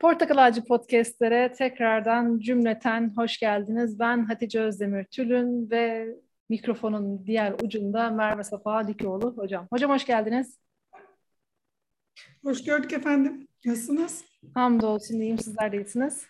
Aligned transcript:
Portakal 0.00 0.36
Ağacı 0.36 0.64
Podcast'lere 0.64 1.52
tekrardan 1.52 2.38
cümleten 2.38 3.12
hoş 3.16 3.38
geldiniz. 3.38 3.98
Ben 3.98 4.24
Hatice 4.24 4.60
Özdemir 4.60 5.04
Tülün 5.04 5.70
ve 5.70 6.14
mikrofonun 6.48 7.26
diğer 7.26 7.54
ucunda 7.64 8.10
Merve 8.10 8.44
Safa 8.44 8.88
Dikoğlu 8.88 9.36
hocam. 9.36 9.66
Hocam 9.72 9.90
hoş 9.90 10.06
geldiniz. 10.06 10.58
Hoş 12.44 12.64
gördük 12.64 12.92
efendim. 12.92 13.48
Nasılsınız? 13.64 14.24
Hamdolsun 14.54 15.20
iyiyim. 15.20 15.38
Sizler 15.38 15.72
de 15.72 15.76
iyisiniz. 15.76 16.26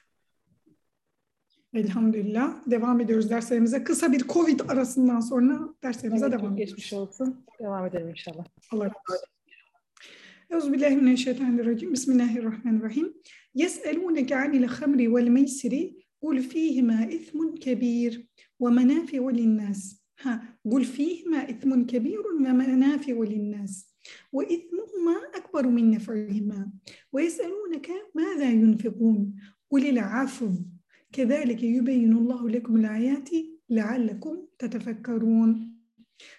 Elhamdülillah. 1.74 2.54
Devam 2.66 3.00
ediyoruz 3.00 3.30
derslerimize. 3.30 3.84
Kısa 3.84 4.12
bir 4.12 4.28
Covid 4.28 4.60
arasından 4.68 5.20
sonra 5.20 5.58
derslerimize 5.82 6.26
evet, 6.26 6.38
devam 6.38 6.52
ediyoruz. 6.52 6.74
Geçmiş 6.74 6.92
olsun. 6.92 7.46
Devam 7.60 7.86
edelim 7.86 8.08
inşallah. 8.08 8.44
Allah 8.72 8.84
razı 8.84 8.94
olsun. 9.12 9.39
Euzubillahimineşşeytanirracim. 10.50 11.92
Bismillahirrahmanirrahim. 11.92 13.14
يسألونك 13.54 14.30
عن 14.32 14.52
الخمر 14.62 15.00
والميسر 15.08 15.74
قل 16.22 16.36
فيهما 16.42 16.98
إثم 17.16 17.38
كبير 17.64 18.12
ومنافع 18.62 19.30
للناس 19.30 19.80
ها 20.22 20.58
قل 20.72 20.84
فيهما 20.84 21.50
إثم 21.50 21.70
كبير 21.82 22.22
ومنافع 22.26 23.16
للناس 23.32 23.72
وإثمهما 24.32 25.16
أكبر 25.34 25.64
من 25.76 25.90
نفعهما 25.90 26.60
ويسألونك 27.12 27.88
ماذا 28.14 28.50
ينفقون 28.50 29.18
قل 29.70 29.86
العفو 29.86 30.50
كذلك 31.12 31.62
يبين 31.62 32.12
الله 32.12 32.48
لكم 32.48 32.76
الآيات 32.76 33.28
لعلكم 33.70 34.34
تتفكرون 34.58 35.50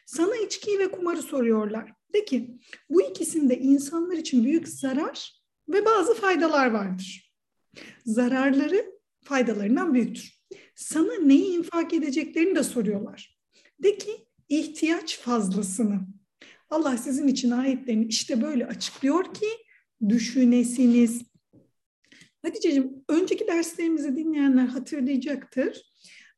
Sana 0.05 0.35
içkiyi 0.45 0.79
ve 0.79 0.91
kumarı 0.91 1.21
soruyorlar. 1.21 2.00
De 2.13 2.25
ki 2.25 2.57
bu 2.89 3.01
ikisinde 3.01 3.59
insanlar 3.59 4.17
için 4.17 4.43
büyük 4.43 4.67
zarar 4.67 5.41
ve 5.69 5.85
bazı 5.85 6.13
faydalar 6.13 6.71
vardır. 6.71 7.33
Zararları 8.05 8.85
faydalarından 9.23 9.93
büyüktür. 9.93 10.41
Sana 10.75 11.13
neyi 11.13 11.57
infak 11.57 11.93
edeceklerini 11.93 12.55
de 12.55 12.63
soruyorlar. 12.63 13.39
De 13.83 13.97
ki 13.97 14.11
ihtiyaç 14.49 15.19
fazlasını. 15.19 15.99
Allah 16.69 16.97
sizin 16.97 17.27
için 17.27 17.51
ayetlerini 17.51 18.05
işte 18.05 18.41
böyle 18.41 18.65
açıklıyor 18.65 19.33
ki 19.33 19.47
düşünesiniz. 20.09 21.21
Hatice'cim 22.41 22.91
önceki 23.09 23.47
derslerimizi 23.47 24.15
dinleyenler 24.15 24.65
hatırlayacaktır. 24.65 25.81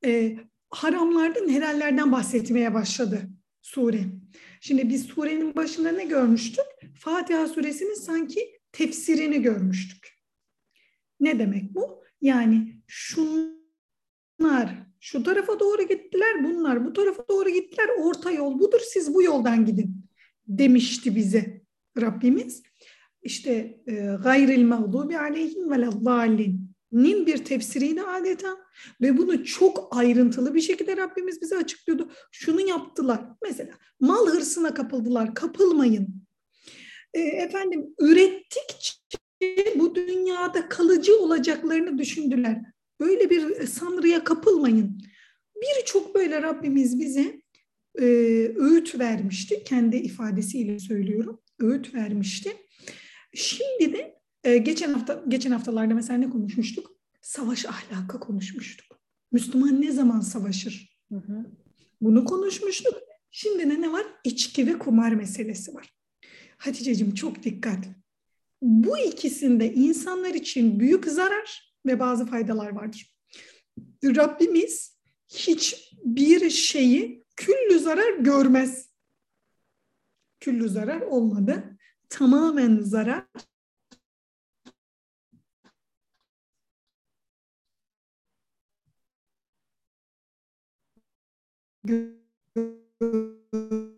Ee, 0.05 0.37
haramlardan, 0.69 1.49
helallerden 1.49 2.11
bahsetmeye 2.11 2.73
başladı 2.73 3.29
sure. 3.63 4.05
Şimdi 4.61 4.89
biz 4.89 5.05
surenin 5.05 5.55
başında 5.55 5.91
ne 5.91 6.05
görmüştük? 6.05 6.65
Fatiha 6.99 7.47
suresinin 7.47 7.95
sanki 7.95 8.59
tefsirini 8.71 9.41
görmüştük. 9.41 10.19
Ne 11.19 11.39
demek 11.39 11.75
bu? 11.75 12.03
Yani 12.21 12.81
şunlar 12.87 13.33
şu 14.99 15.23
tarafa 15.23 15.59
doğru 15.59 15.87
gittiler, 15.87 16.43
bunlar 16.43 16.85
bu 16.85 16.93
tarafa 16.93 17.27
doğru 17.29 17.49
gittiler, 17.49 17.89
orta 17.99 18.31
yol 18.31 18.59
budur, 18.59 18.79
siz 18.93 19.13
bu 19.13 19.23
yoldan 19.23 19.65
gidin 19.65 20.05
demişti 20.47 21.15
bize 21.15 21.61
Rabbimiz. 22.01 22.63
İşte 23.21 23.81
e, 23.87 23.93
gayril 24.23 24.63
mağdubi 24.63 25.17
aleyhim 25.17 25.69
velezzallin 26.93 27.27
bir 27.27 27.45
tefsiriydi 27.45 28.01
adeta 28.01 28.57
ve 29.01 29.17
bunu 29.17 29.45
çok 29.45 29.87
ayrıntılı 29.91 30.55
bir 30.55 30.61
şekilde 30.61 30.97
Rabbimiz 30.97 31.41
bize 31.41 31.57
açıklıyordu. 31.57 32.11
Şunu 32.31 32.61
yaptılar. 32.61 33.21
Mesela 33.43 33.73
mal 33.99 34.27
hırsına 34.27 34.73
kapıldılar. 34.73 35.35
Kapılmayın. 35.35 36.07
E, 37.13 37.19
efendim 37.19 37.95
ürettikçe 37.99 38.93
bu 39.75 39.95
dünyada 39.95 40.69
kalıcı 40.69 41.19
olacaklarını 41.19 41.97
düşündüler. 41.97 42.61
Böyle 42.99 43.29
bir 43.29 43.67
sanrıya 43.67 44.23
kapılmayın. 44.23 44.97
Birçok 45.55 46.15
böyle 46.15 46.41
Rabbimiz 46.41 46.99
bize 46.99 47.41
e, 47.99 48.05
öğüt 48.55 48.99
vermişti. 48.99 49.63
Kendi 49.63 49.95
ifadesiyle 49.95 50.79
söylüyorum. 50.79 51.41
Öğüt 51.59 51.93
vermişti. 51.93 52.49
Şimdi 53.33 53.93
de 53.93 54.19
e, 54.43 54.57
geçen 54.57 54.93
hafta 54.93 55.23
geçen 55.27 55.51
haftalarda 55.51 55.93
mesela 55.93 56.19
ne 56.19 56.29
konuşmuştuk? 56.29 56.92
Savaş 57.23 57.65
ahlakı 57.65 58.19
konuşmuştuk. 58.19 58.99
Müslüman 59.31 59.81
ne 59.81 59.91
zaman 59.91 60.19
savaşır? 60.19 60.99
Hı 61.11 61.15
hı. 61.15 61.45
Bunu 62.01 62.25
konuşmuştuk. 62.25 62.93
Şimdi 63.31 63.69
de 63.69 63.81
ne 63.81 63.91
var? 63.91 64.05
İçki 64.23 64.67
ve 64.67 64.79
kumar 64.79 65.11
meselesi 65.11 65.73
var. 65.73 65.93
Hatice'cim 66.57 67.13
çok 67.13 67.43
dikkat. 67.43 67.85
Bu 68.61 68.97
ikisinde 68.97 69.73
insanlar 69.73 70.33
için 70.33 70.79
büyük 70.79 71.05
zarar 71.05 71.75
ve 71.85 71.99
bazı 71.99 72.25
faydalar 72.25 72.69
vardır. 72.69 73.15
Rabbimiz 74.03 74.97
hiçbir 75.27 76.49
şeyi 76.49 77.25
küllü 77.35 77.79
zarar 77.79 78.13
görmez. 78.17 78.89
Küllü 80.39 80.69
zarar 80.69 81.01
olmadı. 81.01 81.77
Tamamen 82.09 82.79
zarar 82.79 83.25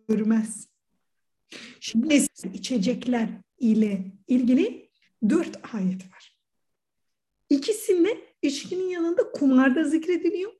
görmez. 0.08 0.70
Şimdi 1.80 2.26
içecekler 2.54 3.30
ile 3.60 4.12
ilgili 4.28 4.90
dört 5.30 5.76
ayet 5.76 6.12
var. 6.12 6.40
İkisinde 7.50 8.18
içkinin 8.42 8.90
yanında 8.90 9.32
kumarda 9.32 9.84
zikrediliyor. 9.84 10.52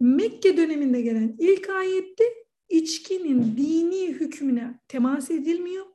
Mekke 0.00 0.56
döneminde 0.56 1.00
gelen 1.00 1.36
ilk 1.38 1.70
ayette 1.70 2.24
içkinin 2.68 3.56
dini 3.56 4.08
hükmüne 4.08 4.80
temas 4.88 5.30
edilmiyor. 5.30 5.86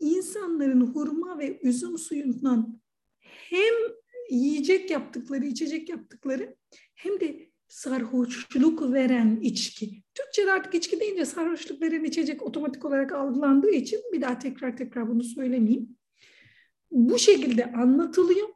İnsanların 0.00 0.80
hurma 0.80 1.38
ve 1.38 1.60
üzüm 1.62 1.98
suyundan 1.98 2.80
hem 3.20 3.74
yiyecek 4.30 4.90
yaptıkları, 4.90 5.46
içecek 5.46 5.88
yaptıkları 5.88 6.56
hem 6.94 7.20
de 7.20 7.50
sarhoşluk 7.68 8.92
veren 8.92 9.38
içki. 9.40 10.02
Türkçe'de 10.14 10.52
artık 10.52 10.74
içki 10.74 11.00
deyince 11.00 11.24
sarhoşluk 11.24 11.82
veren 11.82 12.04
içecek 12.04 12.42
otomatik 12.42 12.84
olarak 12.84 13.12
algılandığı 13.12 13.70
için 13.70 14.00
bir 14.12 14.20
daha 14.20 14.38
tekrar 14.38 14.76
tekrar 14.76 15.08
bunu 15.08 15.24
söylemeyeyim. 15.24 15.96
Bu 16.90 17.18
şekilde 17.18 17.72
anlatılıyor 17.72 18.48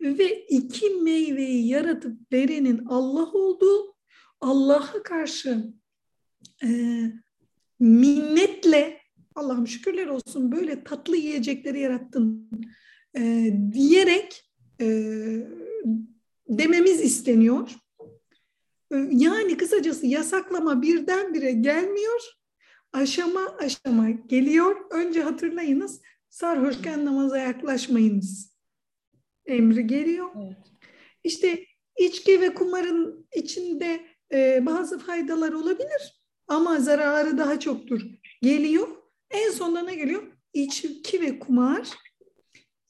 ve 0.00 0.46
iki 0.46 0.90
meyveyi 0.90 1.68
yaratıp 1.68 2.32
verenin 2.32 2.84
Allah 2.86 3.32
olduğu, 3.32 3.96
Allah'a 4.40 5.02
karşı 5.02 5.72
e, 6.62 6.68
minnetle 7.80 9.00
Allah'ım 9.34 9.66
şükürler 9.66 10.06
olsun 10.06 10.52
böyle 10.52 10.84
tatlı 10.84 11.16
yiyecekleri 11.16 11.80
yarattın 11.80 12.50
e, 13.16 13.52
diyerek 13.72 14.52
e, 14.80 14.86
dememiz 16.48 17.00
isteniyor. 17.00 17.70
Yani 19.10 19.56
kısacası 19.56 20.06
yasaklama 20.06 20.82
birdenbire 20.82 21.52
gelmiyor, 21.52 22.20
aşama 22.92 23.56
aşama 23.58 24.10
geliyor. 24.10 24.76
Önce 24.90 25.22
hatırlayınız, 25.22 26.00
sarhoşken 26.30 27.04
namaza 27.04 27.38
yaklaşmayınız. 27.38 28.54
Emri 29.46 29.86
geliyor. 29.86 30.30
Evet. 30.36 30.56
İşte 31.24 31.64
içki 31.96 32.40
ve 32.40 32.54
kumarın 32.54 33.26
içinde 33.34 34.00
e, 34.32 34.66
bazı 34.66 34.98
faydalar 34.98 35.52
olabilir 35.52 36.22
ama 36.48 36.80
zararı 36.80 37.38
daha 37.38 37.60
çoktur. 37.60 38.02
Geliyor. 38.42 38.88
En 39.30 39.50
sonunda 39.50 39.82
ne 39.82 39.94
geliyor? 39.94 40.22
İçki 40.52 41.20
ve 41.20 41.38
kumar 41.38 41.88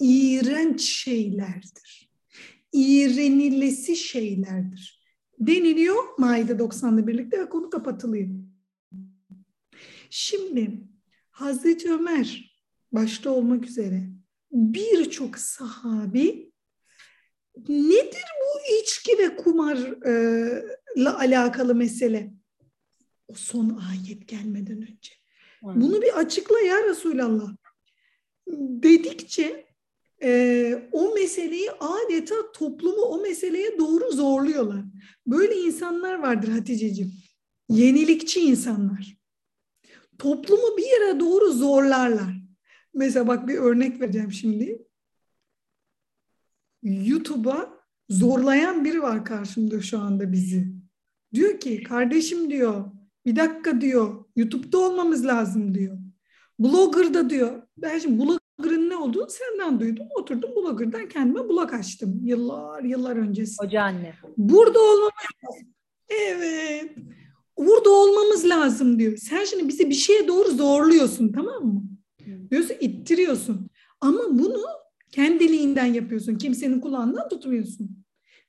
iğrenç 0.00 0.80
şeylerdir. 0.80 2.10
İğrenilesi 2.72 3.96
şeylerdir 3.96 5.03
deniliyor 5.46 6.18
Maide 6.18 6.52
90'la 6.52 7.06
birlikte 7.06 7.40
ve 7.40 7.48
konu 7.48 7.70
kapatılıyor. 7.70 8.28
Şimdi 10.10 10.80
Hazreti 11.30 11.92
Ömer 11.92 12.58
başta 12.92 13.30
olmak 13.30 13.66
üzere 13.66 14.02
birçok 14.52 15.38
sahabi 15.38 16.52
nedir 17.68 18.24
bu 18.40 18.74
içki 18.82 19.18
ve 19.18 19.36
kumarla 19.36 21.18
alakalı 21.18 21.74
mesele? 21.74 22.34
O 23.28 23.34
son 23.34 23.80
ayet 23.90 24.28
gelmeden 24.28 24.82
önce. 24.82 25.12
Bunu 25.62 26.02
bir 26.02 26.18
açıkla 26.18 26.60
ya 26.60 26.84
Resulallah. 26.84 27.56
Dedikçe 28.56 29.66
e, 30.24 30.88
o 30.92 31.14
meseleyi 31.14 31.70
adeta 31.70 32.34
toplumu 32.52 33.02
o 33.02 33.22
meseleye 33.22 33.78
doğru 33.78 34.12
zorluyorlar. 34.12 34.84
Böyle 35.26 35.56
insanlar 35.56 36.18
vardır 36.18 36.48
Hatice'ciğim. 36.48 37.12
Yenilikçi 37.68 38.40
insanlar. 38.40 39.16
Toplumu 40.18 40.76
bir 40.76 40.86
yere 40.86 41.20
doğru 41.20 41.52
zorlarlar. 41.52 42.34
Mesela 42.94 43.26
bak 43.26 43.48
bir 43.48 43.54
örnek 43.54 44.00
vereceğim 44.00 44.32
şimdi. 44.32 44.78
YouTube'a 46.82 47.84
zorlayan 48.08 48.84
biri 48.84 49.02
var 49.02 49.24
karşımda 49.24 49.82
şu 49.82 49.98
anda 49.98 50.32
bizi. 50.32 50.66
Diyor 51.34 51.60
ki 51.60 51.82
kardeşim 51.82 52.50
diyor 52.50 52.84
bir 53.26 53.36
dakika 53.36 53.80
diyor 53.80 54.24
YouTube'da 54.36 54.78
olmamız 54.78 55.26
lazım 55.26 55.74
diyor. 55.74 55.98
Blogger'da 56.58 57.30
diyor. 57.30 57.62
Ben 57.76 57.98
şimdi 57.98 58.18
blogger'ın 58.18 58.90
olduğunu 59.04 59.26
senden 59.30 59.80
duydum. 59.80 60.06
Oturdum 60.20 60.50
blogger'dan 60.56 61.08
kendime 61.08 61.48
blog 61.48 61.74
açtım. 61.74 62.20
Yıllar 62.22 62.82
yıllar 62.82 63.16
öncesi. 63.16 63.64
Hoca 63.64 63.82
anne. 63.82 64.14
Burada 64.36 64.80
olmamız 64.80 65.12
lazım. 65.44 65.74
Evet. 66.08 66.90
Burada 67.58 67.90
olmamız 67.90 68.48
lazım 68.48 68.98
diyor. 68.98 69.16
Sen 69.16 69.44
şimdi 69.44 69.68
bizi 69.68 69.90
bir 69.90 69.94
şeye 69.94 70.28
doğru 70.28 70.50
zorluyorsun 70.50 71.32
tamam 71.32 71.64
mı? 71.64 71.82
Diyorsun 72.50 72.76
ittiriyorsun. 72.80 73.70
Ama 74.00 74.20
bunu 74.30 74.64
kendiliğinden 75.10 75.86
yapıyorsun. 75.86 76.34
Kimsenin 76.38 76.80
kulağından 76.80 77.28
tutmuyorsun. 77.28 78.04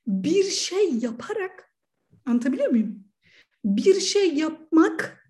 Bir 0.07 0.43
şey 0.43 0.93
yaparak 0.93 1.75
anlatabiliyor 2.25 2.69
muyum? 2.69 3.03
Bir 3.65 3.99
şey 3.99 4.33
yapmak 4.33 5.25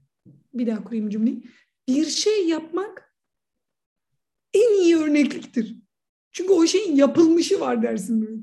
bir 0.53 0.67
daha 0.67 0.83
kurayım 0.83 1.09
cümleyi. 1.09 1.43
Bir 1.89 2.05
şey 2.05 2.47
yapmak 2.47 3.14
örnekliktir. 5.15 5.75
Çünkü 6.31 6.53
o 6.53 6.67
şeyin 6.67 6.95
yapılmışı 6.95 7.59
var 7.59 7.83
dersin 7.83 8.21
böyle. 8.21 8.41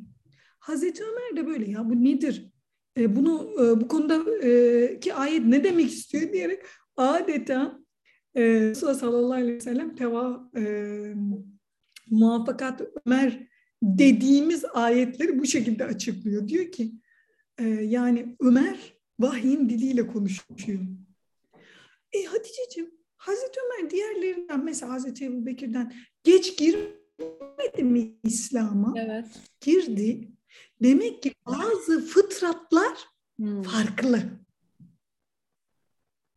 Hazreti 0.59 1.05
Ömer 1.05 1.37
de 1.37 1.47
böyle 1.47 1.71
ya 1.71 1.91
bu 1.91 2.05
nedir? 2.05 2.53
E, 2.99 3.17
bunu 3.17 3.51
e, 3.55 3.81
bu 3.81 3.89
konuda 3.89 4.47
e, 4.47 5.01
ki 5.01 5.15
ayet 5.15 5.45
ne 5.45 5.65
demek 5.65 5.91
istiyor 5.91 6.33
diyerek 6.33 6.63
adeta 6.97 7.79
e, 8.35 8.43
Resulullah 8.43 8.99
sallallahu 8.99 9.33
aleyhi 9.33 9.55
ve 9.55 9.61
sellem 9.61 9.97
teva 9.97 10.51
e, 10.57 10.63
muvaffakat 12.11 12.83
Ömer 13.07 13.49
dediğimiz 13.83 14.65
ayetleri 14.75 15.39
bu 15.39 15.47
şekilde 15.47 15.85
açıklıyor. 15.85 16.49
Diyor 16.49 16.73
ki 16.73 16.93
e, 17.59 17.65
yani 17.69 18.37
Ömer 18.41 18.95
vahyin 19.21 19.69
diliyle 19.69 20.07
konuşuyor. 20.07 20.81
E 22.13 22.25
Hatice'ciğim 22.25 22.91
Hazreti 23.17 23.61
Ömer 23.61 23.91
diğerlerinden 23.91 24.65
mesela 24.65 24.93
Hazreti 24.93 25.25
Ebu 25.25 25.47
Bekir'den 25.47 25.93
geç 26.25 26.59
girmedi 26.59 27.83
mi 27.83 28.19
İslam'a? 28.25 28.95
Evet. 28.97 29.27
Girdi. 29.61 30.29
Demek 30.83 31.23
ki 31.23 31.35
bazı 31.47 32.07
fıtratlar 32.07 32.99
Hmm. 33.37 33.63
farklı. 33.63 34.23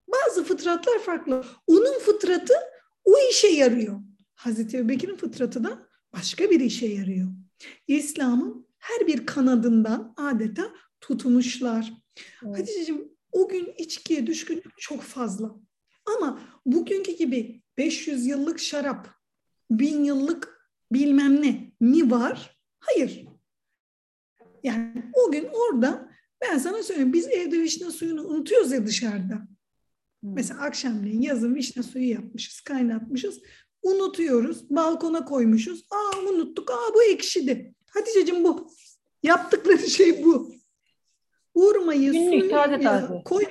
Bazı 0.08 0.44
fıtratlar 0.44 1.00
farklı. 1.00 1.46
Onun 1.68 2.00
fıtratı 2.00 2.54
o 3.04 3.14
işe 3.32 3.48
yarıyor. 3.48 4.00
Hazreti 4.36 4.78
Ebubekir'in 4.78 5.16
fıtratı 5.16 5.64
da 5.64 5.88
başka 6.14 6.50
bir 6.50 6.60
işe 6.60 6.88
yarıyor. 6.88 7.28
İslam'ın 7.88 8.68
her 8.78 9.08
bir 9.08 9.26
kanadından 9.26 10.14
adeta 10.18 10.72
tutmuşlar. 11.02 11.94
Evet. 12.46 12.60
Hatice'cim 12.60 13.12
o 13.32 13.48
gün 13.50 13.74
içkiye 13.78 14.28
düşkünlük 14.28 14.78
çok 14.78 15.02
fazla. 15.02 15.56
Ama 16.06 16.42
bugünkü 16.66 17.12
gibi 17.12 17.62
500 17.78 18.26
yıllık 18.26 18.60
şarap, 18.60 19.10
1000 19.72 20.04
yıllık 20.04 20.70
bilmem 20.92 21.42
ne 21.42 21.72
mi 21.80 22.12
var? 22.12 22.58
Hayır. 22.80 23.26
Yani 24.64 25.04
o 25.14 25.32
gün 25.32 25.50
orada 25.54 26.12
ben 26.42 26.58
sana 26.58 26.84
söyleyeyim 26.84 27.14
biz 27.14 27.28
evde 27.28 27.62
vişne 27.62 27.92
suyunu 27.92 28.28
unutuyoruz 28.28 28.72
ya 28.72 28.86
dışarıda. 28.86 29.36
Hmm. 29.36 30.34
Mesela 30.34 30.62
akşamleyin 30.62 31.22
yazın 31.22 31.56
vişne 31.56 31.84
suyu 31.84 32.10
yapmışız, 32.10 32.62
kaynatmışız. 32.62 33.42
Unutuyoruz, 33.84 34.70
balkona 34.70 35.26
koymuşuz. 35.26 35.86
Aa 35.92 36.20
unuttuk, 36.20 36.72
aa 36.72 36.94
bu 36.94 37.04
ekşidi. 37.04 37.76
Haticeciğim 37.90 38.44
bu. 38.44 38.72
Yaptıkları 39.24 39.90
şey 39.90 40.24
bu. 40.24 40.56
Vurmayı, 41.56 42.12
Günlük, 42.12 42.30
suyu 42.30 42.50
taze 42.50 42.80
taze. 42.80 43.24
koy. 43.26 43.46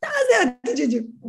Taze 0.00 0.58
Haticeciğim. 0.64 1.20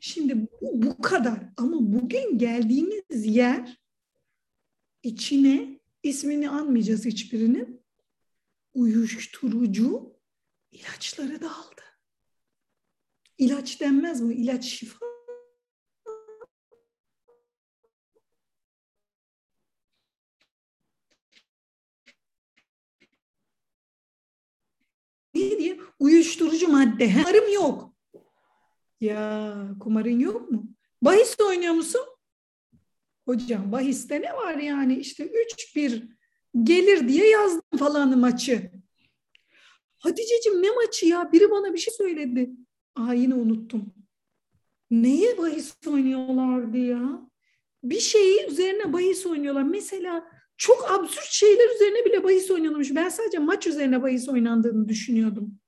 Şimdi 0.00 0.48
bu, 0.60 0.82
bu 0.82 1.02
kadar. 1.02 1.38
Ama 1.56 1.76
bugün 1.80 2.38
geldiğimiz 2.38 3.26
yer 3.26 3.78
içine 5.02 5.80
ismini 6.02 6.50
anmayacağız 6.50 7.04
hiçbirinin 7.04 7.82
uyuşturucu 8.74 10.16
ilaçları 10.72 11.40
da 11.40 11.56
aldı. 11.56 11.82
İlaç 13.38 13.80
denmez 13.80 14.20
mi? 14.20 14.34
İlaç 14.34 14.64
şifa. 14.64 15.06
Ne 25.34 25.58
diye? 25.58 25.80
Uyuşturucu 25.98 26.68
madde. 26.68 27.08
He, 27.10 27.22
Kumarım 27.22 27.52
yok. 27.52 27.99
Ya 29.00 29.54
kumarın 29.80 30.18
yok 30.18 30.50
mu? 30.50 30.68
Bahis 31.02 31.40
oynuyor 31.40 31.74
musun? 31.74 32.00
Hocam 33.24 33.72
bahiste 33.72 34.22
ne 34.22 34.32
var 34.32 34.54
yani? 34.54 34.96
İşte 34.96 35.24
3-1 35.24 36.08
gelir 36.62 37.08
diye 37.08 37.28
yazdım 37.28 37.78
falan 37.78 38.18
maçı. 38.18 38.70
Haticeciğim 39.98 40.62
ne 40.62 40.70
maçı 40.70 41.06
ya? 41.06 41.32
Biri 41.32 41.50
bana 41.50 41.72
bir 41.72 41.78
şey 41.78 41.94
söyledi. 41.94 42.50
Aa 42.94 43.14
yine 43.14 43.34
unuttum. 43.34 43.94
Neye 44.90 45.38
bahis 45.38 45.74
oynuyorlardı 45.86 46.78
ya? 46.78 47.30
Bir 47.84 48.00
şeyi 48.00 48.46
üzerine 48.46 48.92
bahis 48.92 49.26
oynuyorlar. 49.26 49.62
Mesela 49.62 50.30
çok 50.56 50.90
absürt 50.90 51.24
şeyler 51.30 51.74
üzerine 51.74 52.04
bile 52.04 52.24
bahis 52.24 52.50
oynanmış. 52.50 52.94
Ben 52.94 53.08
sadece 53.08 53.38
maç 53.38 53.66
üzerine 53.66 54.02
bahis 54.02 54.28
oynandığını 54.28 54.88
düşünüyordum. 54.88 55.59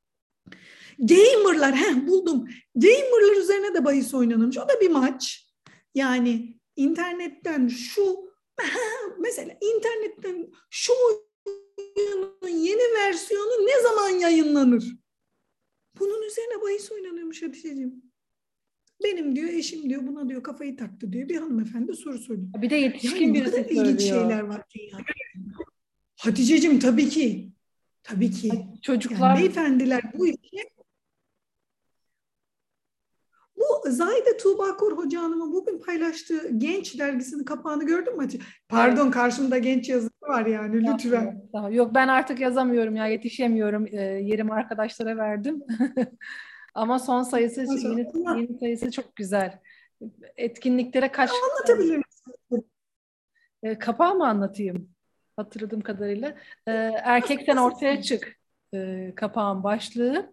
Gamerlar, 1.03 1.77
heh 1.77 2.07
buldum. 2.07 2.49
Gamerlar 2.75 3.37
üzerine 3.43 3.75
de 3.75 3.85
bahis 3.85 4.15
oynanmış. 4.15 4.59
O 4.59 4.69
da 4.69 4.81
bir 4.81 4.91
maç. 4.91 5.49
Yani 5.95 6.59
internetten 6.77 7.69
şu 7.69 8.33
mesela 9.21 9.59
internetten 9.61 10.51
şu 10.71 10.93
oyunun 11.07 12.49
yeni 12.49 12.95
versiyonu 12.99 13.67
ne 13.67 13.83
zaman 13.83 14.09
yayınlanır? 14.09 14.85
Bunun 15.99 16.23
üzerine 16.23 16.63
bahis 16.63 16.93
oynanıyormuş 16.93 17.43
Hatice'ciğim. 17.43 18.03
Benim 19.05 19.37
diyor 19.37 19.49
eşim 19.49 19.91
diyor 19.91 20.07
buna 20.07 20.29
diyor 20.29 20.43
kafayı 20.43 20.77
taktı 20.77 21.13
diyor 21.13 21.29
bir 21.29 21.37
hanımefendi 21.37 21.97
soru 21.97 22.19
soruyor. 22.19 22.47
Bir 22.63 22.71
de 22.71 22.77
yetişkin 22.77 23.23
Yani 23.25 23.35
birisi 23.35 23.51
kadar 23.51 23.65
ilginç 23.65 24.01
söylüyor. 24.01 24.21
şeyler 24.31 24.41
var 24.41 24.63
dünyada. 24.75 25.03
Hatice'cim 26.19 26.79
tabii 26.79 27.09
ki. 27.09 27.53
Tabii 28.03 28.31
ki. 28.31 28.51
Çocuklar 28.83 29.31
Yani 29.31 29.41
beyefendiler 29.41 30.03
bu 30.19 30.27
işe 30.27 30.69
bu 33.63 33.91
Zahide 33.91 34.37
Tuğba 34.37 34.77
Kor 34.77 34.97
Hoca 34.97 35.23
Hanım'ın 35.23 35.53
bugün 35.53 35.79
paylaştığı 35.83 36.49
Genç 36.59 36.99
dergisinin 36.99 37.45
kapağını 37.45 37.87
gördün 37.87 38.17
mü? 38.17 38.29
Pardon 38.69 39.11
karşımda 39.11 39.59
genç 39.59 39.89
yazısı 39.89 40.13
var 40.23 40.47
yani 40.47 40.87
lütfen. 40.87 41.43
Daha- 41.53 41.71
Yok 41.71 41.95
ben 41.95 42.09
artık 42.09 42.41
yazamıyorum 42.41 42.97
ya 42.97 43.07
yetişemiyorum. 43.07 43.87
Ee, 43.87 44.01
yerimi 44.01 44.53
arkadaşlara 44.53 45.17
verdim. 45.17 45.63
Ama 46.75 46.99
son 46.99 47.23
sayısı 47.23 47.61
yeni, 47.61 48.07
yeni 48.41 48.59
sayısı 48.59 48.91
çok 48.91 49.17
güzel. 49.17 49.59
Etkinliklere 50.37 51.13
kaç 51.13 51.31
Anlatabilir 51.31 51.97
misin? 51.97 52.71
e, 53.63 53.79
kapağı 53.79 54.15
mı 54.15 54.29
anlatayım? 54.29 54.89
Hatırladığım 55.37 55.81
kadarıyla. 55.81 56.35
Ee, 56.67 56.73
erkekten 57.03 57.57
ortaya 57.57 58.03
çık 58.03 58.37
e, 58.75 59.13
kapağın 59.17 59.65
başlığı. 59.65 60.33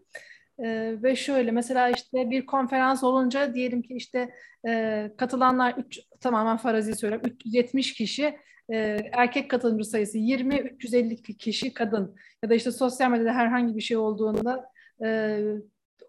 Ee, 0.63 0.95
ve 1.03 1.15
şöyle 1.15 1.51
mesela 1.51 1.89
işte 1.89 2.29
bir 2.29 2.45
konferans 2.45 3.03
olunca 3.03 3.53
diyelim 3.53 3.81
ki 3.81 3.93
işte 3.93 4.29
e, 4.67 5.11
katılanlar 5.17 5.73
üç, 5.77 5.99
tamamen 6.21 6.57
farazi 6.57 6.95
söylüyorum 6.95 7.29
370 7.29 7.93
kişi 7.93 8.37
e, 8.73 8.97
erkek 9.13 9.49
katılımcı 9.49 9.85
sayısı 9.85 10.17
20 10.17 10.55
350 10.55 11.21
kişi 11.21 11.73
kadın 11.73 12.15
ya 12.43 12.49
da 12.49 12.55
işte 12.55 12.71
sosyal 12.71 13.11
medyada 13.11 13.33
herhangi 13.33 13.75
bir 13.75 13.81
şey 13.81 13.97
olduğunda 13.97 14.65
e, 15.03 15.39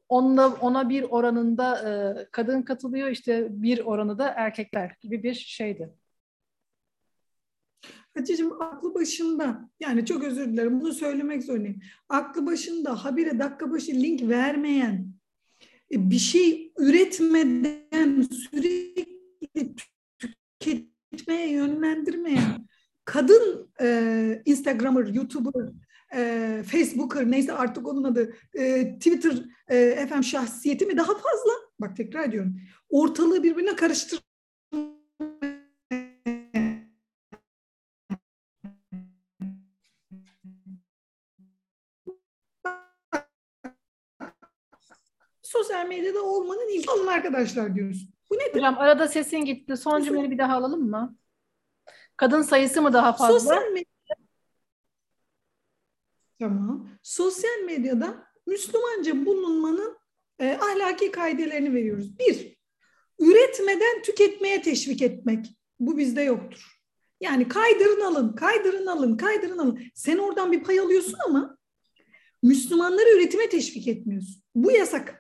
onla, 0.09 0.49
ona 0.61 0.89
bir 0.89 1.03
oranında 1.03 1.79
e, 1.89 2.27
kadın 2.33 2.63
katılıyor 2.63 3.09
işte 3.09 3.47
bir 3.51 3.79
oranı 3.81 4.19
da 4.19 4.35
erkekler 4.37 4.97
gibi 5.01 5.23
bir 5.23 5.35
şeydi. 5.35 5.91
Hatice'cim 8.15 8.63
aklı 8.63 8.95
başında. 8.95 9.71
Yani 9.81 10.07
çok 10.07 10.25
özür 10.25 10.47
dilerim 10.47 10.81
bunu 10.81 10.93
söylemek 10.93 11.45
zorundayım. 11.45 11.81
Aklı 12.09 12.47
başında 12.47 13.05
habire 13.05 13.39
dakika 13.39 13.71
başı 13.71 13.93
link 13.93 14.23
vermeyen 14.29 15.13
e, 15.93 16.11
bir 16.11 16.19
şey 16.19 16.73
üretmeden 16.79 18.23
sürekli 18.23 19.75
tüketmeye 20.61 21.51
yönlendirmeyen 21.51 22.67
kadın 23.05 23.73
e, 23.81 24.43
Instagramer, 24.45 25.07
YouTuber, 25.07 25.73
e, 26.15 26.63
Facebooker 26.67 27.31
neyse 27.31 27.53
artık 27.53 27.89
onun 27.89 28.05
adı 28.05 28.35
e, 28.55 28.95
Twitter 28.95 29.45
e, 29.69 29.77
efendim 29.77 30.25
şahsiyeti 30.25 30.87
mi? 30.87 30.97
Daha 30.97 31.13
fazla. 31.13 31.53
Bak 31.81 31.97
tekrar 31.97 32.29
ediyorum. 32.29 32.61
Ortalığı 32.89 33.43
birbirine 33.43 33.77
karıştır 33.77 34.21
sosyal 45.51 45.87
medyada 45.87 46.23
olmanın 46.23 46.69
ilk 46.69 46.91
alın 46.91 47.07
arkadaşlar 47.07 47.75
diyorsun. 47.75 48.09
Bu 48.31 48.35
nedir? 48.35 48.55
Hocam 48.55 48.79
arada 48.79 49.09
sesin 49.09 49.39
gitti. 49.39 49.77
Son 49.77 50.03
cümleyi 50.03 50.31
bir 50.31 50.39
daha 50.39 50.57
alalım 50.57 50.91
mı? 50.91 51.17
Kadın 52.17 52.43
sayısı 52.43 52.83
mı 52.83 52.93
daha 52.93 53.13
fazla? 53.13 53.39
Sosyal 53.39 53.73
medya 53.73 53.85
Tamam. 56.39 56.89
Sosyal 57.03 57.59
medyada 57.67 58.27
Müslümanca 58.47 59.27
bulunmanın 59.27 59.99
e, 60.39 60.59
ahlaki 60.61 61.11
kaidelerini 61.11 61.75
veriyoruz. 61.75 62.19
Bir, 62.19 62.57
üretmeden 63.19 64.03
tüketmeye 64.03 64.63
teşvik 64.63 65.03
etmek. 65.03 65.47
Bu 65.81 65.99
bizde 65.99 66.23
yoktur. 66.23 66.81
Yani 67.21 67.49
kaydırın 67.49 68.01
alın, 68.01 68.33
kaydırın 68.33 68.87
alın, 68.87 69.17
kaydırın 69.17 69.59
alın. 69.59 69.83
Sen 69.95 70.19
oradan 70.19 70.53
bir 70.53 70.65
pay 70.65 70.81
alıyorsun 70.81 71.19
ama 71.27 71.59
Müslümanları 72.43 73.17
üretime 73.17 73.49
teşvik 73.49 73.89
etmiyorsun. 73.89 74.43
Bu 74.55 74.73
yasak. 74.73 75.20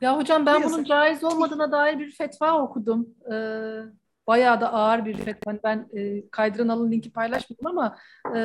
Ya 0.00 0.16
hocam 0.16 0.46
ben 0.46 0.62
Bu 0.62 0.66
bunun 0.66 0.84
caiz 0.84 1.24
olmadığına 1.24 1.72
dair 1.72 1.98
bir 1.98 2.10
fetva 2.10 2.62
okudum. 2.62 3.14
Ee, 3.32 3.80
bayağı 4.26 4.60
da 4.60 4.72
ağır 4.72 5.04
bir 5.04 5.16
fetva. 5.16 5.50
Yani 5.50 5.60
Ben 5.64 5.88
e, 6.00 6.28
kaydıran 6.30 6.68
alın 6.68 6.92
linki 6.92 7.12
paylaşmadım 7.12 7.66
ama 7.66 7.98
e, 8.36 8.40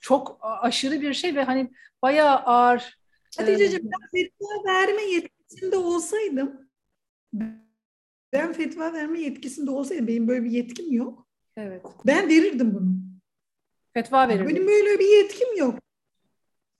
çok 0.00 0.38
aşırı 0.40 1.00
bir 1.00 1.12
şey 1.14 1.34
ve 1.36 1.42
hani 1.44 1.70
bayağı 2.02 2.36
ağır. 2.36 2.98
Hatice'ciğim 3.38 3.84
ben 3.84 4.08
fetva 4.20 4.72
verme 4.72 5.02
yetkisinde 5.02 5.76
olsaydım 5.76 6.66
ben 8.32 8.52
fetva 8.52 8.92
verme 8.92 9.20
yetkisinde 9.20 9.70
olsaydım 9.70 10.06
benim 10.06 10.28
böyle 10.28 10.44
bir 10.44 10.50
yetkim 10.50 10.92
yok. 10.92 11.26
Evet. 11.56 11.82
Ben 12.06 12.28
verirdim 12.28 12.74
bunu. 12.74 12.88
Fetva 13.94 14.28
verirdi. 14.28 14.48
Benim 14.48 14.66
böyle 14.66 14.98
bir 14.98 15.16
yetkim 15.16 15.56
yok. 15.56 15.78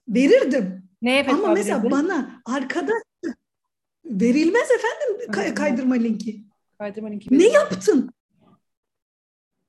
Verirdim. 0.07 0.89
Neye 1.01 1.23
fetva 1.23 1.37
Ama 1.37 1.53
mesela 1.53 1.79
verirdi? 1.79 1.91
bana 1.91 2.41
arkada 2.45 2.91
verilmez 4.09 4.67
efendim 4.71 5.31
kay- 5.31 5.55
kaydırma 5.55 5.95
linki. 5.95 6.43
Kaydırma 6.79 7.07
linki 7.07 7.39
Ne 7.39 7.47
yaptın? 7.47 8.13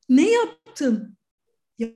Ne 0.09 0.31
yaptın? 0.31 1.17
Ya, 1.79 1.89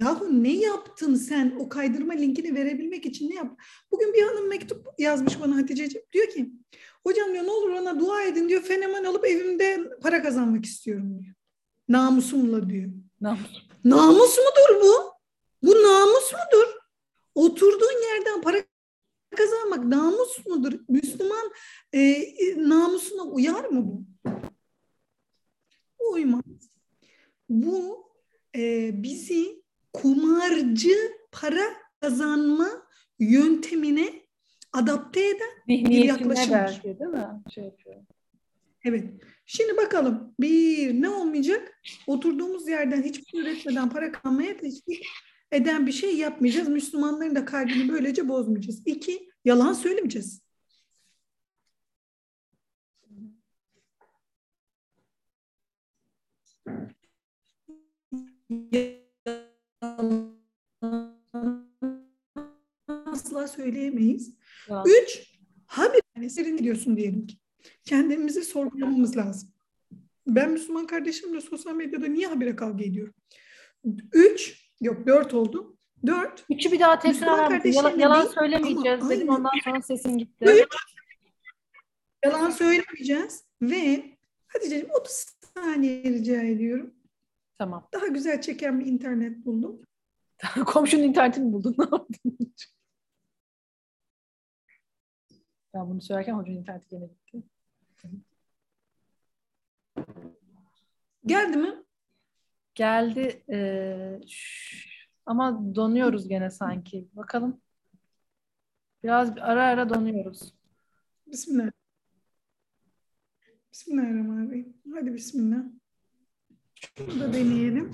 yahu 0.00 0.42
ne 0.42 0.52
yaptın 0.56 1.14
sen 1.14 1.56
o 1.58 1.68
kaydırma 1.68 2.12
linkini 2.12 2.54
verebilmek 2.54 3.06
için 3.06 3.30
ne 3.30 3.34
yap? 3.34 3.60
Bugün 3.92 4.12
bir 4.12 4.22
hanım 4.22 4.48
mektup 4.48 4.86
yazmış 4.98 5.40
bana 5.40 5.56
Hatice'ciğim. 5.56 6.06
Diyor 6.12 6.26
ki 6.26 6.52
hocam 7.06 7.32
diyor 7.32 7.44
ne 7.44 7.50
olur 7.50 7.70
ona 7.70 8.00
dua 8.00 8.22
edin 8.22 8.48
diyor. 8.48 8.62
Fenomen 8.62 9.04
alıp 9.04 9.24
evimde 9.24 9.90
para 10.02 10.22
kazanmak 10.22 10.64
istiyorum 10.64 11.18
diyor. 11.18 11.34
Namusumla 11.88 12.70
diyor. 12.70 12.90
Namus. 13.20 13.66
Namus 13.84 14.38
mudur 14.38 14.82
bu? 14.82 15.12
Bu 15.62 15.82
namus 15.82 16.32
mudur? 16.32 16.68
Oturduğun 17.34 18.02
yerden 18.14 18.42
para 18.42 18.64
kazanmak 19.36 19.84
namus 19.84 20.46
mudur? 20.46 20.72
Müslüman 20.88 21.52
e, 21.92 22.00
e, 22.00 22.68
namusuna 22.68 23.22
uyar 23.22 23.64
mı 23.64 23.86
bu? 23.86 24.04
Uymaz. 26.12 26.42
Bu 27.48 28.06
e, 28.56 28.90
bizi 29.02 29.62
kumarcı 29.92 31.12
para 31.32 31.64
kazanma 32.00 32.68
yöntemine 33.18 34.22
adapte 34.72 35.26
eden 35.28 35.50
Zihniyetinde 35.68 36.06
yaklaşımdır. 36.06 36.52
belki 36.52 36.82
değil 36.82 37.10
mi? 37.10 37.26
Şey 37.54 37.64
yapıyor. 37.64 37.96
Evet. 38.84 39.04
Şimdi 39.46 39.76
bakalım 39.76 40.34
bir 40.40 40.92
ne 41.02 41.08
olmayacak? 41.08 41.80
Oturduğumuz 42.06 42.68
yerden 42.68 43.02
hiçbir 43.02 43.24
şey 43.26 43.40
üretmeden 43.40 43.90
para 43.90 44.12
kazanmaya 44.12 44.56
teşvik 44.56 45.06
eden 45.52 45.86
bir 45.86 45.92
şey 45.92 46.16
yapmayacağız. 46.16 46.68
Müslümanların 46.68 47.34
da 47.34 47.44
kalbini 47.44 47.88
böylece 47.88 48.28
bozmayacağız. 48.28 48.82
İki, 48.86 49.30
yalan 49.44 49.72
söylemeyeceğiz. 49.72 50.42
Asla 63.06 63.48
söyleyemeyiz. 63.48 64.34
Yalan. 64.68 64.84
Üç, 64.86 65.38
habire 65.66 66.00
yani 66.16 66.30
serin 66.30 66.58
diyorsun 66.58 66.96
diyelim 66.96 67.26
ki. 67.26 67.36
Kendimizi 67.84 68.44
sorgulamamız 68.44 69.16
lazım. 69.16 69.48
Ben 70.26 70.50
Müslüman 70.50 70.86
kardeşimle 70.86 71.40
sosyal 71.40 71.74
medyada 71.74 72.06
niye 72.06 72.26
habire 72.26 72.56
kavga 72.56 72.84
ediyorum? 72.84 73.14
Üç, 74.12 74.61
yok 74.82 75.06
dört 75.06 75.34
oldu. 75.34 75.76
Dört, 76.06 76.44
Üçü 76.50 76.72
bir 76.72 76.80
daha 76.80 76.98
tekrar? 76.98 77.64
Yalan, 77.64 77.98
yalan 77.98 78.22
değil, 78.22 78.34
söylemeyeceğiz 78.34 79.00
ama 79.00 79.10
dedim. 79.10 79.28
Ondan 79.28 79.50
sonra 79.64 79.82
sesin 79.82 80.18
gitti. 80.18 80.44
Üç, 80.44 80.68
yalan 82.24 82.50
söylemeyeceğiz 82.50 83.44
ve 83.62 84.04
Hatice'ciğim 84.46 84.90
30 85.00 85.26
saniye 85.54 86.02
rica 86.02 86.42
ediyorum. 86.42 86.94
Tamam. 87.58 87.88
Daha 87.92 88.06
güzel 88.06 88.40
çeken 88.40 88.80
bir 88.80 88.86
internet 88.86 89.44
buldum. 89.46 89.82
Komşunun 90.66 91.02
internetini 91.02 91.52
buldun. 91.52 91.74
Ne 91.78 91.84
yaptın? 91.84 92.38
Ben 95.74 95.90
bunu 95.90 96.02
söylerken 96.02 96.32
hocanın 96.32 96.56
interneti 96.56 96.88
gene 96.88 97.06
gitti. 97.06 97.42
Geldi 101.26 101.56
mi? 101.56 101.82
Geldi. 102.74 103.42
şş, 104.26 105.08
ama 105.26 105.74
donuyoruz 105.74 106.28
gene 106.28 106.50
sanki. 106.50 107.08
Bakalım. 107.12 107.60
Biraz 109.04 109.38
ara 109.38 109.64
ara 109.64 109.88
donuyoruz. 109.88 110.54
Bismillah. 111.26 111.70
Bismillahirrahmanirrahim. 113.72 114.76
Hadi 114.94 115.14
bismillah. 115.14 115.62
Şunu 116.74 117.20
da 117.20 117.32
deneyelim. 117.32 117.92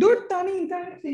Dört 0.00 0.30
tane 0.30 0.52
internet 0.52 1.04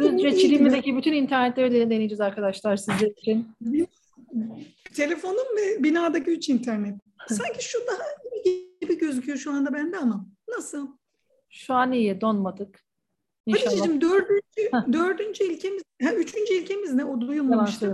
Düzce 0.00 0.30
iyi 0.30 0.38
Çilimli'deki 0.38 0.96
bütün 0.96 1.12
internetleri 1.12 1.72
de 1.72 1.90
deneyeceğiz 1.90 2.20
arkadaşlar 2.20 2.76
sizler 2.76 3.10
için. 3.16 3.48
Telefonum 4.94 5.56
ve 5.56 5.82
binadaki 5.82 6.30
üç 6.30 6.48
internet. 6.48 6.94
Sanki 7.28 7.64
şu 7.64 7.78
daha 7.86 8.27
gibi 8.88 8.98
gözüküyor 8.98 9.38
şu 9.38 9.52
anda 9.52 9.72
bende 9.72 9.98
ama. 9.98 10.26
Nasıl? 10.48 10.88
Şu 11.50 11.74
an 11.74 11.92
iyi, 11.92 12.20
donmadık. 12.20 12.84
Hatice'cim 13.50 14.00
dördüncü, 14.00 14.62
Heh. 14.72 14.92
dördüncü 14.92 15.44
ilkemiz, 15.44 15.82
ha, 16.02 16.12
üçüncü 16.14 16.54
ilkemiz 16.54 16.94
ne? 16.94 17.04
O 17.04 17.20
duyulmamıştı. 17.20 17.86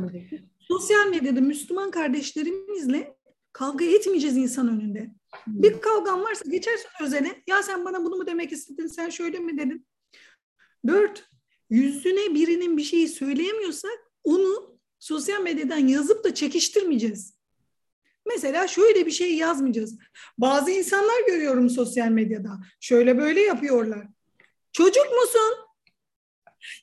Sosyal 0.59 1.09
medyada 1.09 1.41
Müslüman 1.41 1.91
kardeşlerimizle 1.91 3.17
kavga 3.53 3.85
etmeyeceğiz 3.85 4.37
insan 4.37 4.69
önünde. 4.69 5.15
Bir 5.47 5.81
kavgan 5.81 6.23
varsa 6.23 6.51
geçersin 6.51 6.89
özene. 7.03 7.43
Ya 7.47 7.63
sen 7.63 7.85
bana 7.85 8.05
bunu 8.05 8.17
mu 8.17 8.27
demek 8.27 8.53
istedin? 8.53 8.87
Sen 8.87 9.11
şöyle 9.11 9.39
mi 9.39 9.59
dedin? 9.59 9.87
Dört, 10.87 11.31
yüzüne 11.71 12.35
birinin 12.35 12.77
bir 12.77 12.83
şeyi 12.83 13.09
söyleyemiyorsak 13.09 14.11
onu 14.25 14.79
sosyal 14.99 15.43
medyadan 15.43 15.79
yazıp 15.89 16.25
da 16.25 16.35
çekiştirmeyeceğiz. 16.35 17.34
Mesela 18.27 18.69
şöyle 18.69 19.07
bir 19.07 19.11
şey 19.11 19.37
yazmayacağız. 19.37 19.99
Bazı 20.39 20.71
insanlar 20.71 21.27
görüyorum 21.27 21.71
sosyal 21.71 22.09
medyada. 22.09 22.51
Şöyle 22.81 23.19
böyle 23.19 23.41
yapıyorlar. 23.41 24.07
Çocuk 24.73 25.07
musun? 25.13 25.57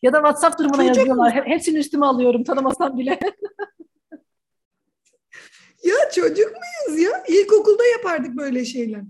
Ya 0.02 0.14
da 0.14 0.18
WhatsApp 0.18 0.60
durumuna 0.60 0.78
Çocuk 0.88 0.98
yazıyorlar. 0.98 1.36
He- 1.36 1.50
Hepsini 1.50 1.78
üstüme 1.78 2.06
alıyorum 2.06 2.44
tanımasam 2.44 2.98
bile. 2.98 3.20
Ya 5.84 5.96
çocuk 6.16 6.52
muyuz 6.52 7.02
ya? 7.02 7.24
İlkokulda 7.28 7.86
yapardık 7.86 8.38
böyle 8.38 8.66
şeyler. 8.66 9.02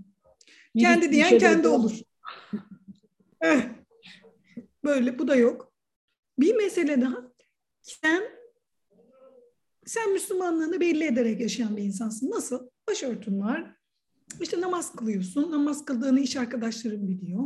Kendi 0.78 1.06
Bir 1.06 1.12
diyen 1.12 1.28
şey 1.28 1.38
kendi 1.38 1.62
diyor. 1.62 1.74
olur. 1.74 1.92
Eh, 3.44 3.60
Böyle 4.84 5.18
bu 5.18 5.28
da 5.28 5.34
yok. 5.36 5.72
Bir 6.38 6.54
mesele 6.54 7.00
daha. 7.00 7.16
Sen 7.82 8.22
sen 9.86 10.12
Müslümanlığını 10.12 10.80
belli 10.80 11.04
ederek 11.04 11.40
yaşayan 11.40 11.76
bir 11.76 11.82
insansın. 11.82 12.30
Nasıl? 12.30 12.68
Başörtün 12.88 13.40
var. 13.40 13.76
İşte 14.40 14.60
namaz 14.60 14.92
kılıyorsun. 14.92 15.50
Namaz 15.50 15.84
kıldığını 15.84 16.20
iş 16.20 16.36
arkadaşların 16.36 17.08
biliyor. 17.08 17.44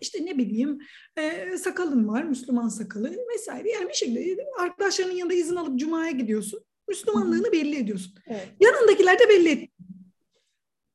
İşte 0.00 0.26
ne 0.26 0.38
bileyim 0.38 0.78
e, 1.16 1.56
sakalın 1.58 2.08
var, 2.08 2.22
Müslüman 2.22 2.68
sakalı 2.68 3.16
vesaire. 3.34 3.70
Yani 3.70 3.88
bir 3.88 3.94
şekilde 3.94 4.36
arkadaşlarının 4.58 5.14
yanında 5.14 5.34
izin 5.34 5.56
alıp 5.56 5.78
cumaya 5.78 6.10
gidiyorsun. 6.10 6.60
Müslümanlığını 6.88 7.52
belli 7.52 7.76
ediyorsun. 7.76 8.14
Evet. 8.26 8.48
Yanındakiler 8.60 9.18
de 9.18 9.28
belli 9.28 9.48
et. 9.48 9.70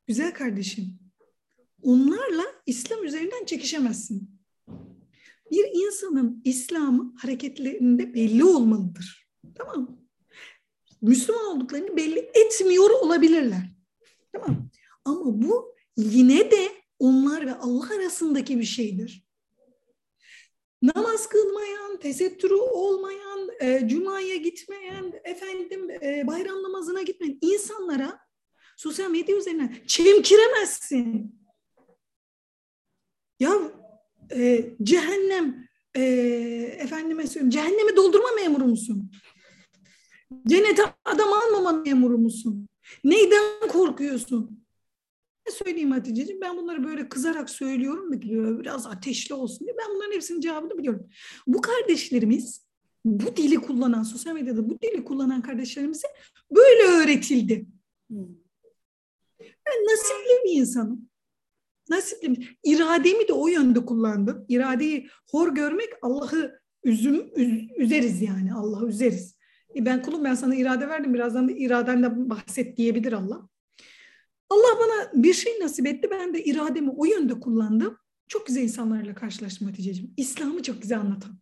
Güzel 0.08 0.34
kardeşim. 0.34 1.00
Onlarla 1.82 2.44
İslam 2.66 3.04
üzerinden 3.04 3.46
çekişemezsin. 3.46 4.40
Bir 5.52 5.66
insanın 5.74 6.42
İslam'ı 6.46 7.14
hareketlerinde 7.18 8.14
belli 8.14 8.44
olmalıdır. 8.44 9.30
Tamam 9.56 9.82
mı? 9.82 10.03
Müslüman 11.04 11.46
olduklarını 11.46 11.98
belli 11.98 12.20
etmiyor 12.34 12.90
olabilirler. 12.90 13.72
Tamam 14.34 14.70
Ama 15.06 15.26
bu 15.26 15.76
yine 15.98 16.52
de 16.52 16.72
onlar 17.00 17.46
ve 17.46 17.54
Allah 17.56 17.90
arasındaki 17.96 18.60
bir 18.60 18.64
şeydir. 18.64 19.24
namaz 20.82 21.30
kılmayan, 21.30 22.00
tesettürü 22.00 22.54
olmayan, 22.54 23.50
e, 23.62 23.88
cumaya 23.88 24.36
gitmeyen, 24.36 25.14
efendim 25.24 25.90
e, 25.90 26.28
bayram 26.28 26.64
namazına 26.64 27.02
gitmeyen 27.02 27.38
insanlara 27.42 28.20
sosyal 28.78 29.10
medya 29.10 29.38
üzerinden 29.38 29.76
çemkiremezsin. 29.88 31.36
Ya 33.40 33.52
e, 34.32 34.66
cehennem 34.84 35.70
e, 35.96 36.02
efendime 36.80 37.28
söyleyeyim 37.28 37.50
cehennemi 37.50 37.96
doldurma 37.96 38.32
memuru 38.36 38.66
musun? 38.66 39.12
Cennete 40.48 40.84
adam 41.06 41.30
almama 41.34 41.72
memuru 41.72 42.18
musun? 42.18 42.70
Neyden 43.04 43.68
korkuyorsun? 43.70 44.64
Ne 45.48 45.52
söyleyeyim 45.54 45.92
Hatice'ciğim? 45.92 46.42
Ben 46.42 46.58
bunları 46.58 46.84
böyle 46.84 47.10
kızarak 47.10 47.50
söylüyorum 47.50 48.14
da 48.14 48.22
biraz 48.60 48.88
ateşli 48.88 49.36
olsun 49.36 49.68
diye. 49.68 49.78
Ben 49.78 49.96
bunların 49.96 50.12
hepsinin 50.12 50.42
cevabını 50.42 50.78
biliyorum. 50.78 51.10
Bu 51.48 51.62
kardeşlerimiz 51.62 52.66
bu 53.06 53.36
dili 53.36 53.56
kullanan, 53.56 54.04
sosyal 54.04 54.34
medyada 54.34 54.70
bu 54.70 54.82
dili 54.82 55.04
kullanan 55.04 55.42
kardeşlerimize 55.42 56.08
böyle 56.52 56.84
öğretildi. 56.84 57.66
Ben 59.40 59.86
nasipli 59.86 60.46
bir 60.46 60.62
insanım. 60.62 61.10
Nasipli. 61.90 62.48
İrademi 62.64 63.28
de 63.28 63.34
o 63.34 63.48
yönde 63.48 63.86
kullandım. 63.86 64.46
İradeyi 64.50 65.10
hor 65.32 65.56
görmek 65.56 65.90
Allah'ı 66.02 66.60
üzüm, 66.84 67.32
üz, 67.36 67.70
üzeriz 67.78 68.22
yani. 68.22 68.54
Allah'ı 68.54 68.90
üzeriz. 68.90 69.38
E 69.76 69.86
ben 69.86 70.02
kulum 70.02 70.24
ben 70.24 70.36
sana 70.36 70.56
irade 70.56 70.88
verdim. 70.88 71.14
Birazdan 71.14 71.48
da 71.48 71.52
iradenden 71.52 72.30
bahset 72.30 72.78
diyebilir 72.78 73.14
Allah. 73.14 73.50
Allah 74.50 74.80
bana 74.80 75.24
bir 75.24 75.34
şey 75.34 75.60
nasip 75.60 75.88
etti. 75.88 76.08
Ben 76.12 76.34
de 76.34 76.44
irademi 76.44 76.90
o 76.90 77.06
yönde 77.06 77.40
kullandım. 77.40 77.98
Çok 78.28 78.48
güzel 78.48 78.62
insanlarla 78.62 79.16
karşılaştım 79.16 79.68
Hatice'ciğim. 79.68 80.14
İslam'ı 80.18 80.64
çok 80.64 80.82
güzel 80.82 81.00
anlatan. 81.00 81.40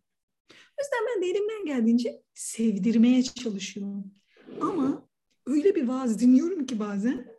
O 0.50 0.82
yüzden 0.82 1.06
ben 1.08 1.22
de 1.22 1.26
elimden 1.26 1.64
geldiğince 1.66 2.22
sevdirmeye 2.34 3.22
çalışıyorum. 3.22 4.14
Ama 4.60 5.08
öyle 5.46 5.74
bir 5.74 5.88
vaaz 5.88 6.20
dinliyorum 6.20 6.66
ki 6.66 6.80
bazen. 6.80 7.32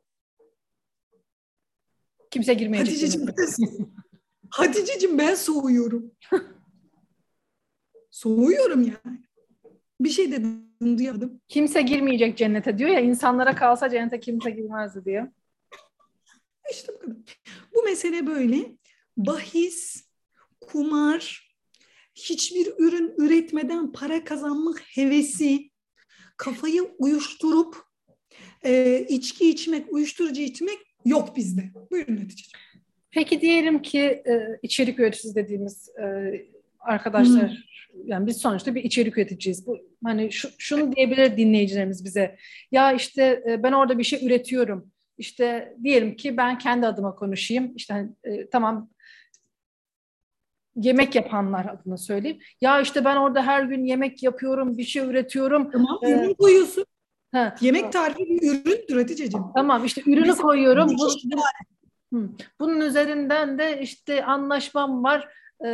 Kimse 2.31 2.53
girmeyecek. 2.53 2.93
Hatice'ciğim 2.93 3.27
ben, 3.27 3.47
Hatice'ciğim 4.49 5.17
ben 5.17 5.35
soğuyorum. 5.35 6.11
soğuyorum 8.11 8.81
yani. 8.81 9.23
Bir 10.01 10.09
şey 10.09 10.31
duyamadım. 10.85 11.41
Kimse 11.47 11.81
girmeyecek 11.81 12.37
cennete 12.37 12.77
diyor 12.77 12.89
ya 12.89 12.99
insanlara 12.99 13.55
kalsa 13.55 13.89
cennete 13.89 14.19
kimse 14.19 14.49
girmezdi 14.49 15.05
diyor. 15.05 15.27
İşte 16.71 16.93
bu 16.93 16.99
kadar. 16.99 17.15
Bu 17.75 17.83
mesele 17.83 18.27
böyle. 18.27 18.57
Bahis, 19.17 20.07
kumar, 20.61 21.49
hiçbir 22.15 22.73
ürün 22.77 23.13
üretmeden 23.17 23.91
para 23.91 24.23
kazanmak 24.23 24.81
hevesi, 24.95 25.69
kafayı 26.37 26.83
uyuşturup 26.97 27.75
e, 28.65 28.99
içki 29.09 29.49
içmek, 29.49 29.93
uyuşturucu 29.93 30.41
içmek 30.41 30.77
yok 31.05 31.35
bizde. 31.35 31.71
Buyurun 31.91 32.17
Hatice'ciğim. 32.17 32.63
Peki 33.11 33.41
diyelim 33.41 33.81
ki 33.81 33.99
e, 33.99 34.59
içerik 34.61 34.99
üreticisi 34.99 35.35
dediğimiz 35.35 35.89
e, 35.89 36.33
arkadaşlar 36.83 37.49
hmm. 37.49 38.07
yani 38.07 38.27
biz 38.27 38.37
sonuçta 38.37 38.75
bir 38.75 38.83
içerik 38.83 39.17
üreticiyiz. 39.17 39.67
Bu 39.67 39.77
hani 40.03 40.31
şu, 40.31 40.49
şunu 40.57 40.95
diyebilir 40.95 41.37
dinleyicilerimiz 41.37 42.05
bize. 42.05 42.35
Ya 42.71 42.93
işte 42.93 43.43
e, 43.49 43.63
ben 43.63 43.71
orada 43.71 43.97
bir 43.97 44.03
şey 44.03 44.25
üretiyorum. 44.25 44.91
İşte 45.17 45.77
diyelim 45.83 46.15
ki 46.15 46.37
ben 46.37 46.57
kendi 46.57 46.87
adıma 46.87 47.15
konuşayım. 47.15 47.73
İşte 47.75 47.93
hani, 47.93 48.09
e, 48.23 48.49
tamam 48.49 48.89
yemek 50.75 51.15
yapanlar 51.15 51.65
adına 51.65 51.97
söyleyeyim. 51.97 52.39
Ya 52.61 52.81
işte 52.81 53.05
ben 53.05 53.15
orada 53.15 53.43
her 53.47 53.63
gün 53.63 53.85
yemek 53.85 54.23
yapıyorum, 54.23 54.77
bir 54.77 54.83
şey 54.83 55.03
üretiyorum. 55.03 55.71
Tamam, 55.71 55.99
ee, 56.03 56.11
ürün 56.11 56.33
koyuyorsun. 56.33 56.85
Ha, 57.31 57.55
yemek 57.61 57.91
tarifi 57.91 58.19
bir 58.19 58.41
üründür 58.41 58.97
Hatice'ciğim. 58.97 59.45
Tamam 59.55 59.85
işte 59.85 60.01
ürünü 60.01 60.19
Mesela 60.19 60.41
koyuyorum. 60.41 60.89
Bu, 60.89 61.07
bu, 62.11 62.35
bunun 62.59 62.81
üzerinden 62.81 63.59
de 63.59 63.81
işte 63.81 64.25
anlaşmam 64.25 65.03
var. 65.03 65.29
E, 65.65 65.69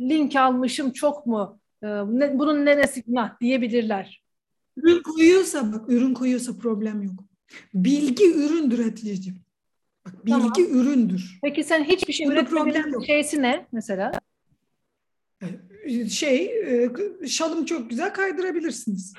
link 0.00 0.36
almışım 0.36 0.92
çok 0.92 1.26
mu? 1.26 1.60
E, 1.82 1.86
ne, 1.88 2.38
bunun 2.38 2.64
neresi 2.64 3.02
günah 3.02 3.40
diyebilirler. 3.40 4.22
Ürün 4.76 5.02
koyuyorsa 5.02 5.72
bak 5.72 5.88
ürün 5.88 6.14
koyuyorsa 6.14 6.58
problem 6.58 7.02
yok. 7.02 7.24
Bilgi 7.74 8.34
üründür 8.34 8.84
Hatice'ciğim. 8.84 9.38
Bak 10.06 10.26
bilgi 10.26 10.64
tamam. 10.64 10.80
üründür. 10.80 11.38
Peki 11.42 11.64
sen 11.64 11.84
hiçbir 11.84 12.12
şey 12.12 12.26
üretmemenin 12.26 13.00
şeysi 13.00 13.42
ne 13.42 13.66
mesela? 13.72 14.12
Ee, 15.86 16.08
şey, 16.08 16.44
e, 16.46 16.90
şalım 17.26 17.64
çok 17.64 17.90
güzel 17.90 18.14
kaydırabilirsiniz. 18.14 19.14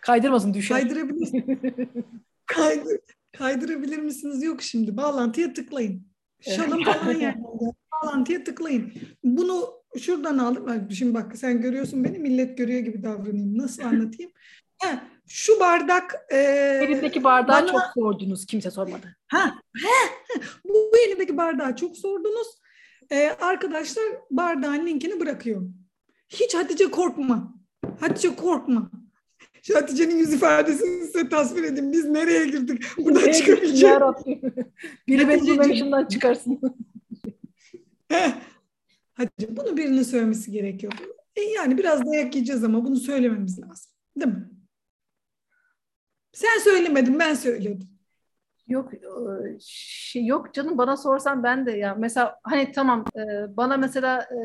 Kaydırmasın 0.00 0.54
düşer. 0.54 0.80
Kaydırabilirsiniz. 0.80 1.58
Kaydır, 2.46 2.98
kaydırabilir 3.32 3.98
misiniz? 3.98 4.42
Yok 4.42 4.62
şimdi. 4.62 4.96
Bağlantıya 4.96 5.52
tıklayın. 5.52 6.07
Şalım 6.40 6.84
falan 6.84 7.12
yani. 7.12 7.42
Bağlantıya 7.92 8.44
tıklayın. 8.44 8.92
Bunu 9.24 9.70
şuradan 9.98 10.38
aldım. 10.38 10.90
Şimdi 10.90 11.14
bak 11.14 11.36
sen 11.36 11.60
görüyorsun 11.60 12.04
beni 12.04 12.18
millet 12.18 12.58
görüyor 12.58 12.80
gibi 12.80 13.02
davranayım. 13.02 13.58
Nasıl 13.58 13.82
anlatayım? 13.82 14.32
Ha, 14.82 15.04
şu 15.28 15.60
bardak... 15.60 16.14
E, 16.30 16.36
elindeki 16.82 17.24
bardağı 17.24 17.62
bana, 17.62 17.72
çok 17.72 17.80
sordunuz. 17.94 18.46
Kimse 18.46 18.70
sormadı. 18.70 19.16
Ha, 19.28 19.54
he, 19.76 20.10
bu 20.64 20.92
elindeki 21.06 21.36
bardağı 21.36 21.76
çok 21.76 21.96
sordunuz. 21.96 22.46
E, 23.10 23.28
arkadaşlar 23.28 24.04
bardağın 24.30 24.86
linkini 24.86 25.20
bırakıyorum. 25.20 25.74
Hiç 26.28 26.54
Hatice 26.54 26.90
korkma. 26.90 27.54
Hatice 28.00 28.36
korkma. 28.36 28.90
Şu 29.68 29.76
Hatice'nin 29.76 30.18
yüz 30.18 30.32
ifadesini 30.32 31.04
size 31.04 31.28
tasvir 31.28 31.62
edin. 31.62 31.92
Biz 31.92 32.04
nereye 32.04 32.46
girdik? 32.46 32.84
Buradan 32.98 33.32
çıkabileceğiz. 33.32 33.96
Biri 35.08 35.28
beni 35.28 35.58
başından 35.58 36.06
çıkarsın. 36.06 36.60
Hatice 39.14 39.56
bunu 39.56 39.76
birinin 39.76 40.02
söylemesi 40.02 40.50
gerekiyor. 40.50 40.92
E 41.36 41.40
yani 41.40 41.78
biraz 41.78 42.06
dayak 42.06 42.34
yiyeceğiz 42.34 42.64
ama 42.64 42.84
bunu 42.84 42.96
söylememiz 42.96 43.58
lazım. 43.58 43.92
Değil 44.16 44.32
mi? 44.32 44.50
Sen 46.32 46.58
söylemedin 46.58 47.18
ben 47.18 47.34
söyledim. 47.34 47.88
Yok 48.68 48.94
e, 48.94 48.98
şey 49.60 50.26
yok 50.26 50.54
canım 50.54 50.78
bana 50.78 50.96
sorsan 50.96 51.42
ben 51.42 51.66
de 51.66 51.72
ya 51.72 51.94
mesela 51.94 52.38
hani 52.42 52.72
tamam 52.72 53.04
e, 53.16 53.56
bana 53.56 53.76
mesela 53.76 54.22
e, 54.22 54.38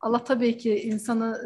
Allah 0.00 0.24
tabii 0.24 0.56
ki 0.56 0.80
insanı 0.80 1.36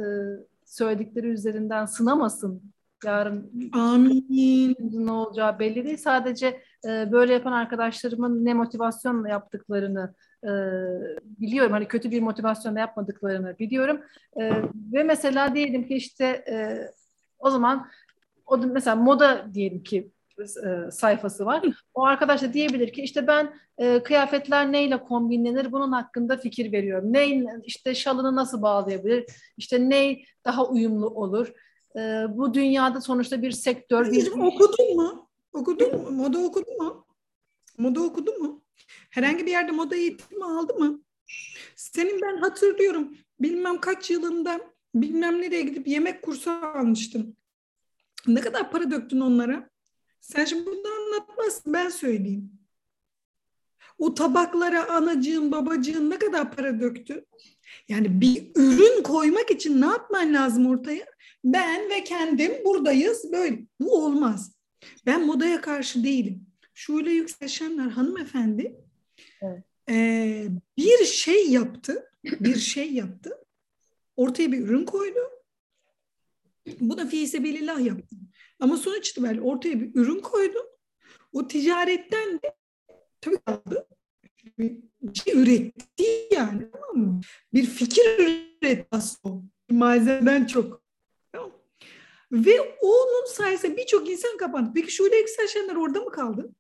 söyledikleri 0.71 1.27
üzerinden 1.27 1.87
sınamasın. 1.87 2.63
Yarın 3.05 3.71
Amin. 3.73 4.77
ne 4.93 5.13
olacağı 5.13 5.59
belli 5.59 5.85
değil. 5.85 5.97
Sadece 5.97 6.63
böyle 6.87 7.33
yapan 7.33 7.53
arkadaşlarımın 7.53 8.45
ne 8.45 8.55
motivasyonla 8.55 9.29
yaptıklarını 9.29 10.15
biliyorum. 11.25 11.73
Hani 11.73 11.89
kötü 11.89 12.11
bir 12.11 12.23
motivasyonla 12.23 12.81
yapmadıklarını 12.81 13.59
biliyorum. 13.59 14.01
ve 14.93 15.03
mesela 15.03 15.55
diyelim 15.55 15.87
ki 15.89 15.95
işte 15.95 16.45
o 17.39 17.51
zaman 17.51 17.89
o 18.47 18.59
mesela 18.59 18.97
moda 18.97 19.55
diyelim 19.55 19.83
ki 19.83 19.99
e, 19.99 20.20
sayfası 20.93 21.47
var. 21.47 21.63
O 21.95 22.05
arkadaş 22.05 22.43
da 22.43 22.53
diyebilir 22.53 22.93
ki 22.93 23.03
işte 23.03 23.27
ben 23.27 23.55
e, 23.79 24.03
kıyafetler 24.03 24.73
neyle 24.73 25.03
kombinlenir 25.03 25.73
bunun 25.73 25.93
hakkında 25.93 26.37
fikir 26.37 26.73
veriyorum. 26.73 27.13
Ne 27.13 27.45
işte 27.65 27.95
şalını 27.95 28.37
nasıl 28.37 28.63
bağlayabilir? 28.63 29.27
İşte 29.57 29.91
ne 29.91 30.19
daha 30.45 30.67
uyumlu 30.67 31.07
olur? 31.07 31.53
E, 31.97 32.01
bu 32.29 32.55
dünyada 32.55 33.01
sonuçta 33.01 33.43
bir 33.43 33.51
sektör. 33.51 34.13
Bir... 34.13 34.31
Okudun 34.33 34.97
mu? 34.97 35.29
Okudun 35.53 36.03
mu? 36.03 36.11
Moda 36.11 36.39
okudun 36.39 36.77
mu? 36.77 37.07
Moda 37.79 38.01
okudun 38.01 38.43
mu? 38.43 38.63
Herhangi 39.11 39.47
bir 39.47 39.51
yerde 39.51 39.73
moda 39.73 39.97
eğitimi 39.97 40.45
aldı 40.45 40.75
mı? 40.75 41.03
Senin 41.77 42.21
ben 42.23 42.37
hatırlıyorum 42.37 43.15
bilmem 43.41 43.81
kaç 43.81 44.11
yılında 44.11 44.61
bilmem 44.95 45.41
nereye 45.41 45.63
gidip 45.63 45.89
yemek 45.89 46.23
kursu 46.23 46.51
almıştım. 46.51 47.37
Ne 48.27 48.41
kadar 48.41 48.71
para 48.71 48.91
döktün 48.91 49.21
onlara? 49.21 49.70
Sen 50.21 50.45
şimdi 50.45 50.67
bunu 50.67 50.89
anlatmazsın 50.89 51.73
ben 51.73 51.89
söyleyeyim. 51.89 52.53
O 53.99 54.15
tabaklara 54.15 54.91
anacığın 54.91 55.53
babacığın 55.53 56.11
ne 56.11 56.19
kadar 56.19 56.57
para 56.57 56.81
döktü? 56.81 57.25
Yani 57.89 58.21
bir 58.21 58.51
ürün 58.55 59.03
koymak 59.03 59.51
için 59.51 59.81
ne 59.81 59.87
yapman 59.87 60.35
lazım 60.35 60.67
ortaya? 60.67 61.07
Ben 61.45 61.91
ve 61.91 62.05
kendim 62.05 62.53
buradayız 62.65 63.33
böyle. 63.33 63.61
Bu 63.81 64.05
olmaz. 64.05 64.53
Ben 65.07 65.27
modaya 65.27 65.61
karşı 65.61 66.05
değilim. 66.05 66.47
Şule 66.75 67.13
Yükselşenler 67.13 67.89
hanımefendi 67.91 68.77
evet. 69.43 69.65
e, 69.91 70.47
bir 70.77 71.05
şey 71.05 71.51
yaptı. 71.51 72.13
Bir 72.25 72.57
şey 72.57 72.93
yaptı. 72.93 73.31
Ortaya 74.17 74.53
bir 74.53 74.59
ürün 74.59 74.85
koydu. 74.85 75.21
Bu 76.81 76.99
da 76.99 77.07
fiisebilillah 77.07 77.85
yaptı. 77.85 78.17
Ama 78.61 78.77
sonuç 78.77 79.11
itibariyle 79.11 79.41
ortaya 79.41 79.81
bir 79.81 79.91
ürün 79.95 80.21
koydu. 80.21 80.59
O 81.33 81.49
ticaretten 81.49 82.33
de 82.33 82.55
tabii 83.21 83.39
kaldı. 83.47 83.87
bir 84.59 84.77
üretti 85.35 86.29
yani 86.33 86.63
tamam 86.73 87.07
mı? 87.07 87.21
Bir 87.55 87.67
fikir 87.67 88.19
üretti 88.19 88.87
aslında 88.91 89.43
malzemeden 89.71 90.47
çok. 90.47 90.83
Tamam. 91.33 91.53
Ve 92.33 92.61
onun 92.81 93.27
sayesinde 93.33 93.77
birçok 93.77 94.11
insan 94.11 94.37
kapandı. 94.37 94.71
Peki 94.75 94.93
Şule 94.93 95.17
Eksel 95.17 95.47
Şener 95.49 95.77
orada 95.77 96.01
mı 96.01 96.11
kaldı? 96.13 96.51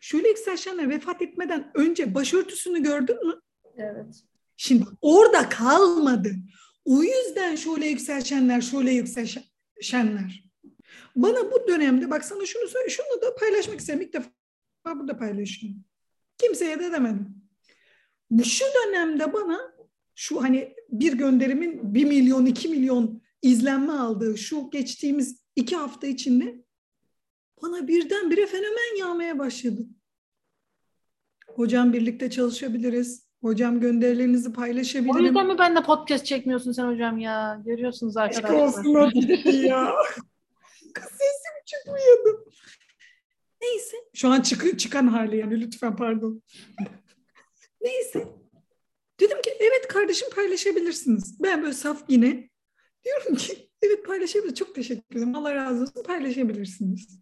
Şule 0.00 0.28
Eksel 0.28 0.56
Şener 0.56 0.90
vefat 0.90 1.22
etmeden 1.22 1.70
önce 1.74 2.14
başörtüsünü 2.14 2.82
gördün 2.82 3.26
mü? 3.26 3.40
Evet. 3.76 4.24
Şimdi 4.56 4.84
orada 5.00 5.48
kalmadı. 5.48 6.30
O 6.84 7.02
yüzden 7.02 7.56
Şule 7.56 7.86
Yüksel 7.86 8.24
Şenler, 8.24 8.60
Şule 8.60 8.92
Yüksel 8.92 9.28
Şenler. 9.80 10.47
Bana 11.18 11.52
bu 11.52 11.68
dönemde 11.68 12.10
bak 12.10 12.24
sana 12.24 12.46
şunu 12.46 12.68
söyle, 12.68 12.88
şunu 12.88 13.22
da 13.22 13.34
paylaşmak 13.34 13.80
istedim. 13.80 14.00
İlk 14.00 14.12
defa 14.12 14.30
burada 14.98 15.18
paylaşıyorum. 15.18 15.84
Kimseye 16.38 16.78
de 16.80 16.92
demedim. 16.92 17.34
Bu 18.30 18.44
şu 18.44 18.64
dönemde 18.64 19.32
bana 19.32 19.60
şu 20.14 20.42
hani 20.42 20.74
bir 20.88 21.12
gönderimin 21.12 21.94
bir 21.94 22.04
milyon, 22.04 22.46
iki 22.46 22.68
milyon 22.68 23.22
izlenme 23.42 23.92
aldığı 23.92 24.38
şu 24.38 24.70
geçtiğimiz 24.70 25.42
iki 25.56 25.76
hafta 25.76 26.06
içinde 26.06 26.64
bana 27.62 27.88
birdenbire 27.88 28.46
fenomen 28.46 28.98
yağmaya 28.98 29.38
başladı. 29.38 29.86
Hocam 31.48 31.92
birlikte 31.92 32.30
çalışabiliriz. 32.30 33.28
Hocam 33.42 33.80
gönderilerinizi 33.80 34.52
paylaşabilirim. 34.52 35.16
O 35.16 35.18
yüzden 35.18 35.46
mi 35.46 35.58
benimle 35.58 35.82
podcast 35.82 36.26
çekmiyorsun 36.26 36.72
sen 36.72 36.92
hocam 36.92 37.18
ya? 37.18 37.62
Görüyorsunuz 37.64 38.16
arkadaşlar. 38.16 38.66
Aşk 38.66 38.86
olsun 38.86 39.50
ya. 39.52 39.94
Kız 41.00 41.10
sesim 41.10 41.64
çıkmıyordu. 41.66 42.44
Neyse. 43.62 43.96
Şu 44.14 44.28
an 44.28 44.40
çık 44.40 44.78
çıkan 44.78 45.06
hali 45.06 45.36
yani 45.36 45.60
lütfen 45.60 45.96
pardon. 45.96 46.42
Neyse. 47.80 48.26
Dedim 49.20 49.42
ki 49.42 49.50
evet 49.60 49.88
kardeşim 49.88 50.30
paylaşabilirsiniz. 50.30 51.42
Ben 51.42 51.62
böyle 51.62 51.74
saf 51.74 52.02
yine 52.08 52.50
diyorum 53.04 53.34
ki 53.34 53.70
evet 53.82 54.04
paylaşabilirsiniz. 54.06 54.58
Çok 54.58 54.74
teşekkür 54.74 55.16
ederim. 55.16 55.34
Allah 55.34 55.54
razı 55.54 55.82
olsun 55.82 56.02
paylaşabilirsiniz. 56.02 57.20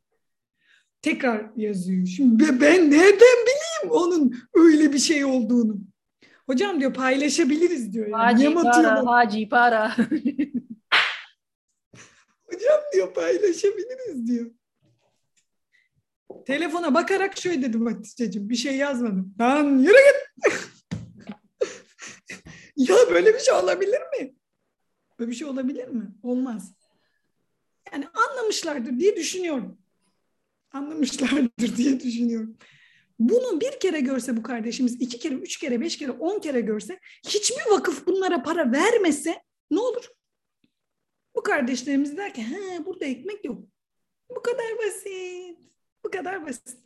Tekrar 1.03 1.51
yazıyor. 1.57 2.07
Şimdi 2.07 2.61
ben 2.61 2.91
nereden 2.91 3.37
bileyim 3.47 3.91
onun 3.91 4.35
öyle 4.55 4.93
bir 4.93 4.99
şey 4.99 5.25
olduğunu. 5.25 5.79
Hocam 6.47 6.81
diyor 6.81 6.95
paylaşabiliriz 6.95 7.93
diyor. 7.93 8.07
Yani. 8.07 8.23
Haci 8.23 8.55
para, 8.55 9.07
haci 9.07 9.49
para. 9.49 9.97
Hocam 12.47 12.81
diyor 12.93 13.15
paylaşabiliriz 13.15 14.27
diyor. 14.27 14.51
Telefona 16.47 16.95
bakarak 16.95 17.39
şöyle 17.39 17.63
dedim 17.63 17.87
Hatice'ciğim 17.87 18.49
bir 18.49 18.57
şey 18.57 18.77
yazmadım. 18.77 19.35
Lan 19.41 19.79
yürü 19.79 19.93
git. 19.93 20.57
ya 22.77 22.97
böyle 23.11 23.35
bir 23.35 23.39
şey 23.39 23.55
olabilir 23.55 24.01
mi? 24.19 24.35
Böyle 25.19 25.31
bir 25.31 25.37
şey 25.37 25.47
olabilir 25.47 25.89
mi? 25.89 26.15
Olmaz. 26.23 26.73
Yani 27.93 28.09
anlamışlardır 28.09 28.99
diye 29.01 29.17
düşünüyorum. 29.17 29.79
Anlamışlardır 30.73 31.77
diye 31.77 32.01
düşünüyorum. 32.01 32.57
Bunu 33.19 33.61
bir 33.61 33.81
kere 33.81 34.01
görse 34.01 34.37
bu 34.37 34.43
kardeşimiz, 34.43 34.95
iki 34.95 35.19
kere, 35.19 35.35
üç 35.35 35.57
kere, 35.57 35.81
beş 35.81 35.99
kere, 35.99 36.11
on 36.11 36.41
kere 36.41 36.61
görse, 36.61 37.01
hiçbir 37.29 37.71
vakıf 37.71 38.07
bunlara 38.07 38.43
para 38.43 38.73
vermese 38.73 39.43
ne 39.71 39.81
olur? 39.81 40.16
Bu 41.37 41.43
kardeşlerimiz 41.43 42.17
der 42.17 42.35
ki, 42.35 42.43
he 42.43 42.87
burada 42.87 43.05
ekmek 43.05 43.45
yok. 43.45 43.59
Bu 44.31 44.43
kadar 44.43 44.79
basit. 44.79 45.59
Bu 46.05 46.11
kadar 46.11 46.47
basit. 46.47 46.79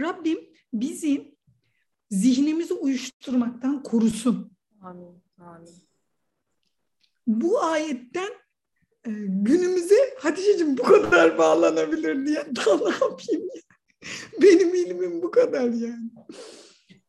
Rabbim 0.00 0.38
bizi 0.72 1.34
zihnimizi 2.10 2.74
uyuşturmaktan 2.74 3.82
korusun. 3.82 4.52
Amin. 4.80 5.22
Amin. 5.38 5.74
Bu 7.26 7.62
ayetten 7.62 8.30
e, 9.06 9.10
günümüze 9.26 10.14
Hatice'cim 10.18 10.78
bu 10.78 10.82
kadar 10.82 11.38
bağlanabilir 11.38 12.26
diye 12.26 12.46
daha 12.56 12.76
ne 12.76 12.90
yapayım 12.90 13.48
ya? 13.54 13.62
Benim 14.42 14.74
ilmim 14.74 15.22
bu 15.22 15.30
kadar 15.30 15.68
yani. 15.68 16.10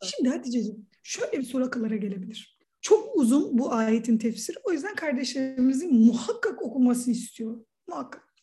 Şimdi 0.03 0.29
Hatice'ciğim 0.29 0.87
şöyle 1.03 1.31
bir 1.31 1.43
soru 1.43 1.65
akıllara 1.65 1.95
gelebilir. 1.95 2.60
Çok 2.81 3.15
uzun 3.15 3.57
bu 3.57 3.73
ayetin 3.73 4.17
tefsiri. 4.17 4.57
O 4.63 4.71
yüzden 4.71 4.95
kardeşlerimizin 4.95 5.95
muhakkak 6.05 6.61
okuması 6.61 7.11
istiyor. 7.11 7.65
Muhakkak. 7.87 8.35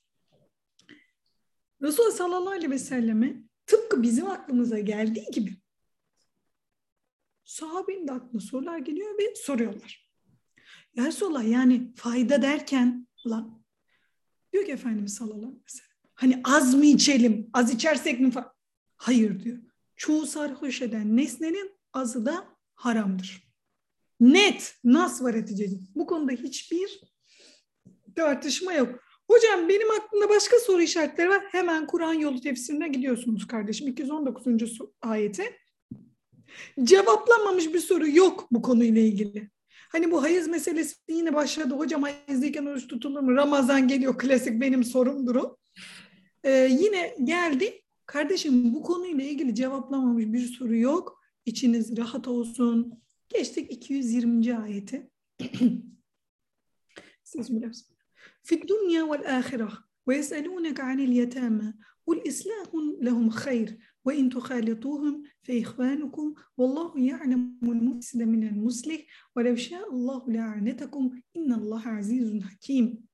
Resulullah 1.83 2.13
sallallahu 2.13 2.51
aleyhi 2.51 2.71
ve 2.71 2.79
selleme 2.79 3.43
tıpkı 3.67 4.03
bizim 4.03 4.27
aklımıza 4.27 4.79
geldiği 4.79 5.31
gibi 5.33 5.57
sahabenin 7.45 8.09
de 8.09 8.13
aklına 8.13 8.41
sorular 8.41 8.79
geliyor 8.79 9.19
ve 9.19 9.35
soruyorlar. 9.35 10.09
Ya 10.95 11.07
Resulallah 11.07 11.49
yani 11.49 11.93
fayda 11.97 12.43
derken 12.43 13.07
lan 13.27 13.65
diyor 14.53 14.65
ki 14.65 14.73
Efendimiz 14.73 15.15
sallallahu 15.15 15.37
aleyhi 15.37 15.55
ve 15.55 15.71
sellem 15.71 15.97
hani 16.15 16.41
az 16.45 16.75
mı 16.75 16.87
içelim 16.87 17.51
az 17.53 17.75
içersek 17.75 18.21
mi 18.21 18.31
falan. 18.31 18.53
Hayır 18.97 19.45
diyor. 19.45 19.59
Çoğu 19.97 20.27
sarhoş 20.27 20.83
eden 20.83 21.17
nesnenin 21.17 21.79
azı 21.93 22.27
da 22.27 22.57
haramdır. 22.75 23.48
Net, 24.21 24.75
nas 24.85 25.23
var 25.23 25.35
Hatice'ciğim. 25.35 25.89
Bu 25.95 26.07
konuda 26.07 26.33
hiçbir 26.33 27.01
tartışma 28.17 28.73
yok. 28.73 29.01
Hocam 29.31 29.69
benim 29.69 29.91
aklımda 29.91 30.29
başka 30.29 30.59
soru 30.59 30.83
işaretleri 30.83 31.29
var. 31.29 31.45
Hemen 31.51 31.87
Kur'an 31.87 32.15
yolu 32.15 32.41
tefsirine 32.41 32.89
gidiyorsunuz 32.89 33.47
kardeşim. 33.47 33.89
219. 33.89 34.47
ayete. 35.03 35.59
Cevaplanmamış 36.83 37.75
bir 37.75 37.81
soru 37.81 38.09
yok 38.09 38.49
bu 38.51 38.63
konuyla 38.63 39.03
ilgili. 39.03 39.51
Hani 39.93 40.11
bu 40.11 40.23
hayız 40.23 40.49
meselesi 40.49 40.97
yine 41.09 41.35
başladı. 41.35 41.75
Hocam 41.75 42.03
hayızdayken 42.03 42.67
oruç 42.67 42.87
tutulur 42.87 43.21
mu? 43.21 43.37
Ramazan 43.37 43.89
geliyor 43.89 44.19
klasik 44.19 44.61
benim 44.61 44.85
sorumdur 44.85 45.37
o. 45.37 45.57
Ee, 46.45 46.69
yine 46.81 47.17
geldi. 47.25 47.83
Kardeşim 48.07 48.75
bu 48.75 48.83
konuyla 48.83 49.25
ilgili 49.25 49.55
cevaplamamış 49.55 50.25
bir 50.27 50.47
soru 50.47 50.77
yok. 50.77 51.21
İçiniz 51.47 51.97
rahat 51.97 52.29
olsun. 52.29 53.03
Geçtik 53.29 53.71
220. 53.71 54.57
ayeti. 54.57 55.11
Bismillah. 57.39 57.73
في 58.43 58.55
الدنيا 58.55 59.03
والآخرة 59.03 59.85
ويسألونك 60.07 60.81
عن 60.81 61.01
اليتامى 61.01 61.73
قل 62.07 62.29
إصلاح 62.29 62.69
لهم 63.01 63.31
خير 63.31 63.79
وإن 64.05 64.31
تخالطوهم 64.31 65.23
فإخوانكم 65.43 66.35
والله 66.57 67.01
يعلم 67.01 67.59
المفسد 67.63 68.23
من 68.23 68.49
المصلح 68.49 69.01
ولو 69.37 69.57
شاء 69.57 69.91
الله 69.95 70.31
لأعنتكم 70.31 71.21
إن 71.37 71.53
الله 71.53 71.89
عزيز 71.89 72.43
حكيم 72.43 73.09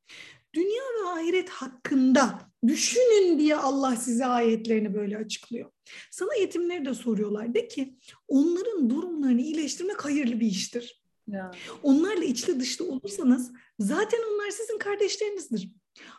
Dünya 0.54 0.84
ve 0.96 1.08
ahiret 1.08 1.48
hakkında 1.48 2.50
düşünün 2.66 3.38
diye 3.38 3.56
Allah 3.56 3.96
size 3.96 4.26
ayetlerini 4.26 4.94
böyle 4.94 5.16
açıklıyor. 5.16 5.70
Sana 6.10 6.34
yetimleri 6.34 6.84
de 6.84 6.94
soruyorlar. 6.94 7.54
De 7.54 7.68
ki 7.68 7.96
onların 8.28 8.90
durumlarını 8.90 9.40
iyileştirmek 9.40 10.04
hayırlı 10.04 10.40
bir 10.40 10.46
iştir. 10.46 11.04
Ya. 11.28 11.50
Onlarla 11.82 12.24
içli 12.24 12.60
dışlı 12.60 12.88
olursanız 12.88 13.52
zaten 13.78 14.20
onlar 14.34 14.50
sizin 14.50 14.78
kardeşlerinizdir. 14.78 15.72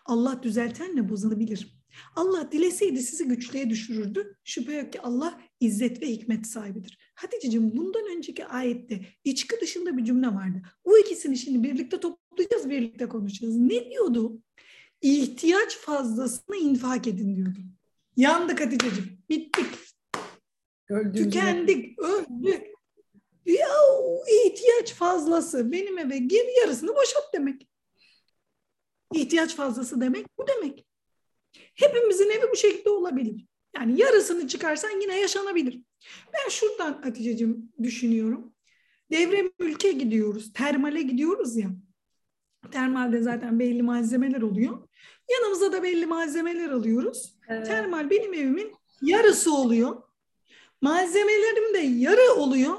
Allah 0.06 0.44
düzeltenle 0.44 1.10
bozulabilir. 1.10 1.76
Allah 2.16 2.52
dileseydi 2.52 3.02
sizi 3.02 3.28
güçlüğe 3.28 3.70
düşürürdü. 3.70 4.38
Şüphe 4.44 4.74
yok 4.74 4.94
ki 4.94 5.02
Allah 5.02 5.42
izzet 5.60 6.02
ve 6.02 6.08
hikmet 6.08 6.48
sahibidir. 6.48 6.98
Hatice'cim 7.16 7.78
bundan 7.78 8.18
önceki 8.18 8.46
ayette 8.46 9.02
içki 9.24 9.62
dışında 9.62 9.98
bir 9.98 10.04
cümle 10.04 10.28
vardı. 10.28 10.62
O 10.84 10.98
ikisini 10.98 11.38
şimdi 11.38 11.64
birlikte 11.64 12.00
toplayacağız, 12.00 12.70
birlikte 12.70 13.10
konuşacağız. 13.10 13.56
Ne 13.56 13.90
diyordu? 13.90 14.42
İhtiyaç 15.06 15.78
fazlasını 15.78 16.56
infak 16.56 17.08
edin 17.08 17.36
diyordu. 17.36 17.60
Yandık 18.18 18.62
Hatice'cim. 18.62 19.18
Bittik. 19.30 19.66
Öldüğümüzde. 20.90 21.24
Tükendik, 21.24 22.00
öldük. 22.00 22.64
Ya 23.46 23.68
ihtiyaç 24.46 24.94
fazlası 24.94 25.72
benim 25.72 25.98
eve 25.98 26.18
gir 26.18 26.46
yarısını 26.62 26.96
boşalt 26.96 27.34
demek. 27.34 27.68
İhtiyaç 29.14 29.56
fazlası 29.56 30.02
demek 30.02 30.26
bu 30.38 30.46
demek. 30.48 30.86
Hepimizin 31.54 32.30
evi 32.30 32.52
bu 32.52 32.56
şekilde 32.56 32.90
olabilir. 32.90 33.46
Yani 33.76 34.02
yarısını 34.02 34.48
çıkarsan 34.48 35.02
yine 35.02 35.20
yaşanabilir. 35.20 35.82
Ben 36.34 36.50
şuradan 36.50 37.02
Hatice'cim 37.02 37.72
düşünüyorum. 37.84 38.54
Devre 39.12 39.52
mülke 39.60 39.92
gidiyoruz, 39.92 40.54
termale 40.54 41.02
gidiyoruz 41.02 41.58
ya. 41.58 41.70
Termalde 42.72 43.22
zaten 43.22 43.60
belli 43.60 43.84
malzemeler 43.84 44.42
oluyor. 44.42 44.88
Yanımıza 45.32 45.72
da 45.72 45.84
belli 45.84 46.06
malzemeler 46.06 46.70
alıyoruz. 46.70 47.36
Evet. 47.48 47.68
Termal 47.68 48.10
benim 48.10 48.34
evimin 48.34 48.72
yarısı 49.02 49.54
oluyor. 49.54 50.02
Malzemelerim 50.82 51.74
de 51.74 51.78
yarı 51.78 52.34
oluyor. 52.34 52.74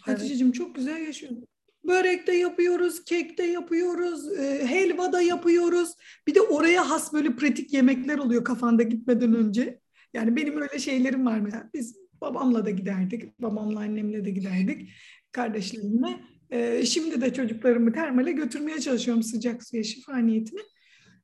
Hatice'cim 0.00 0.46
evet. 0.46 0.54
çok 0.54 0.74
güzel 0.74 1.06
yaşıyorum. 1.06 1.38
Börek 1.84 2.26
de 2.26 2.32
yapıyoruz, 2.32 3.04
kek 3.04 3.38
de 3.38 3.42
yapıyoruz, 3.42 4.38
e, 4.38 4.66
helva 4.66 5.12
da 5.12 5.20
yapıyoruz. 5.20 5.92
Bir 6.26 6.34
de 6.34 6.40
oraya 6.40 6.90
has 6.90 7.12
böyle 7.12 7.36
pratik 7.36 7.72
yemekler 7.72 8.18
oluyor 8.18 8.44
kafanda 8.44 8.82
gitmeden 8.82 9.34
önce. 9.34 9.80
Yani 10.14 10.36
benim 10.36 10.60
öyle 10.60 10.78
şeylerim 10.78 11.26
var 11.26 11.40
mesela. 11.40 11.70
Biz 11.74 12.02
Babamla 12.22 12.66
da 12.66 12.70
giderdik. 12.70 13.40
Babamla 13.40 13.80
annemle 13.80 14.24
de 14.24 14.30
giderdik. 14.30 14.90
Kardeşlerimle. 15.32 16.20
Ee, 16.50 16.86
şimdi 16.86 17.20
de 17.20 17.32
çocuklarımı 17.32 17.92
termale 17.92 18.32
götürmeye 18.32 18.80
çalışıyorum 18.80 19.22
sıcak 19.22 19.68
suya 19.68 19.82
şifa 19.82 20.16
niyetine. 20.16 20.60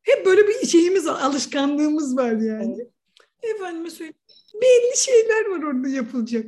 Hep 0.08 0.26
böyle 0.26 0.48
bir 0.48 0.66
şeyimiz 0.66 1.06
alışkanlığımız 1.06 2.16
var 2.16 2.32
yani. 2.32 2.76
Evet. 2.76 3.54
Efendime 3.56 3.90
söyleyeyim. 3.90 4.14
Belli 4.54 4.96
şeyler 4.96 5.46
var 5.46 5.62
orada 5.62 5.88
yapılacak. 5.88 6.46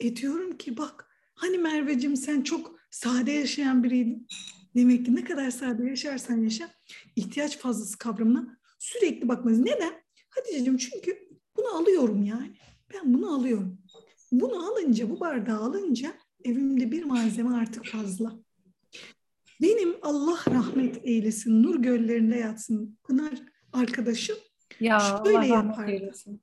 E 0.00 0.16
diyorum 0.16 0.58
ki 0.58 0.76
bak 0.76 1.08
hani 1.34 1.58
Merveciğim 1.58 2.16
sen 2.16 2.42
çok 2.42 2.76
sade 2.90 3.32
yaşayan 3.32 3.84
biriydin. 3.84 4.26
Demek 4.74 5.06
ki 5.06 5.14
ne 5.14 5.24
kadar 5.24 5.50
sade 5.50 5.84
yaşarsan 5.84 6.36
yaşa 6.36 6.70
ihtiyaç 7.16 7.58
fazlası 7.58 7.98
kavramına 7.98 8.58
sürekli 8.78 9.28
bakmaz. 9.28 9.58
Neden? 9.58 9.92
Hatice'cim 10.30 10.76
çünkü 10.76 11.28
bunu 11.56 11.76
alıyorum 11.76 12.22
yani. 12.22 12.56
Ben 12.94 13.14
bunu 13.14 13.34
alıyorum. 13.34 13.78
Bunu 14.32 14.72
alınca, 14.72 15.10
bu 15.10 15.20
bardağı 15.20 15.60
alınca 15.60 16.14
evimde 16.44 16.92
bir 16.92 17.04
malzeme 17.04 17.56
artık 17.56 17.86
fazla. 17.86 18.45
Benim 19.62 19.96
Allah 20.02 20.38
rahmet 20.50 21.00
eylesin, 21.04 21.62
nur 21.62 21.82
göllerinde 21.82 22.36
yatsın 22.36 22.98
Pınar 23.04 23.42
arkadaşım 23.72 24.36
ya, 24.80 24.98
şöyle 24.98 25.38
Allah 25.38 25.44
yapar. 25.44 25.88
Eylesin. 25.88 26.42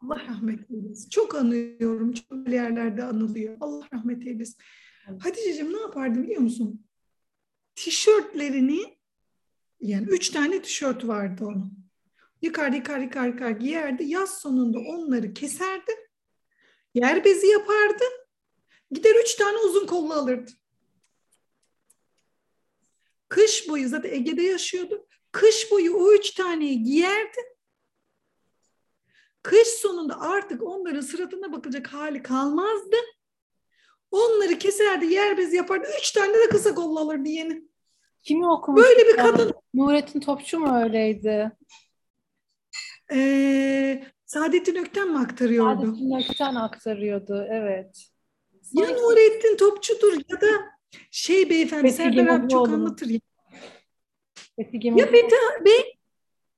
Allah 0.00 0.26
rahmet 0.28 0.70
eylesin. 0.70 1.10
Çok 1.10 1.34
anıyorum. 1.34 2.12
Çok 2.12 2.48
yerlerde 2.48 3.04
anılıyor. 3.04 3.56
Allah 3.60 3.88
rahmet 3.92 4.26
eylesin. 4.26 4.56
Hatice'cim 5.18 5.72
ne 5.72 5.80
yapardı 5.80 6.22
biliyor 6.22 6.40
musun? 6.40 6.86
Tişörtlerini 7.74 8.96
yani 9.80 10.06
üç 10.06 10.30
tane 10.30 10.62
tişört 10.62 11.06
vardı 11.06 11.44
onun. 11.44 11.86
Yıkar 12.42 12.72
yıkar 12.72 13.00
yıkar 13.00 13.26
yıkar 13.26 13.50
giyerdi. 13.50 14.04
Yaz 14.04 14.38
sonunda 14.38 14.78
onları 14.78 15.34
keserdi. 15.34 15.92
Yer 16.94 17.24
bezi 17.24 17.46
yapardı. 17.46 18.04
Gider 18.90 19.14
üç 19.24 19.34
tane 19.34 19.58
uzun 19.58 19.86
kollu 19.86 20.12
alırdı. 20.12 20.50
Kış 23.36 23.68
boyu 23.68 23.88
zaten 23.88 24.10
Ege'de 24.10 24.42
yaşıyordu. 24.42 25.06
Kış 25.32 25.70
boyu 25.70 25.96
o 25.96 26.12
üç 26.12 26.30
taneyi 26.30 26.82
giyerdi. 26.82 27.38
Kış 29.42 29.68
sonunda 29.68 30.20
artık 30.20 30.62
onların 30.62 31.00
suratına 31.00 31.52
bakacak 31.52 31.86
hali 31.86 32.22
kalmazdı. 32.22 32.96
Onları 34.10 34.58
keserdi, 34.58 35.06
yer 35.06 35.38
bezi 35.38 35.56
yapardı. 35.56 35.88
Üç 35.98 36.10
tane 36.12 36.34
de 36.34 36.48
kısa 36.48 36.74
kollu 36.74 37.00
alırdı 37.00 37.28
yeni. 37.28 37.62
Kimi 38.22 38.50
okumuş? 38.50 38.82
Böyle 38.82 39.06
bir 39.06 39.16
kadın. 39.16 39.52
Nurettin 39.74 40.20
Topçu 40.20 40.58
mu 40.58 40.78
öyleydi? 40.82 41.52
Ee, 43.12 44.04
Saadettin 44.26 44.74
Ökten 44.74 45.08
mi 45.08 45.18
aktarıyordu? 45.18 45.86
Saadettin 45.86 46.30
Ökten 46.30 46.54
aktarıyordu, 46.54 47.46
evet. 47.50 48.06
Ya 48.72 48.90
Nurettin 48.90 49.56
Topçu'dur 49.56 50.12
ya 50.12 50.40
da 50.40 50.46
şey 51.10 51.50
beyefendi 51.50 51.92
Serdar 51.92 52.26
abi 52.26 52.48
çok 52.48 52.68
anlatır. 52.68 53.06
Ya, 53.06 53.20
ya 54.96 55.06
Fethi 55.06 55.36
Bey 55.64 55.96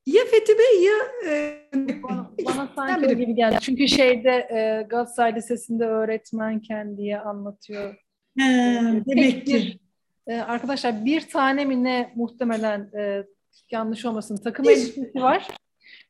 ya 0.07 0.25
Fethi 0.25 0.59
Bey 0.59 0.85
ya 0.85 0.95
e, 1.33 2.03
bana, 2.03 2.31
bana 2.47 2.73
sanki 2.77 3.07
öyle 3.07 3.15
gibi 3.15 3.35
geldi. 3.35 3.59
Çünkü 3.61 3.89
şeyde 3.89 4.31
e, 4.31 4.87
Galatasaray 4.89 5.35
Lisesi'nde 5.35 5.85
öğretmenken 5.85 6.97
diye 6.97 7.21
anlatıyor. 7.21 7.95
He, 8.39 8.45
e, 8.45 9.03
demek 9.07 9.47
ki. 9.47 9.79
E, 10.27 10.37
arkadaşlar 10.37 11.05
bir 11.05 11.21
tane 11.21 11.65
mi 11.65 11.85
ne 11.85 12.13
muhtemelen 12.17 12.91
e, 12.99 13.25
yanlış 13.71 14.05
olmasın 14.05 14.37
takım 14.37 14.69
elbisesi 14.69 15.23
var. 15.23 15.49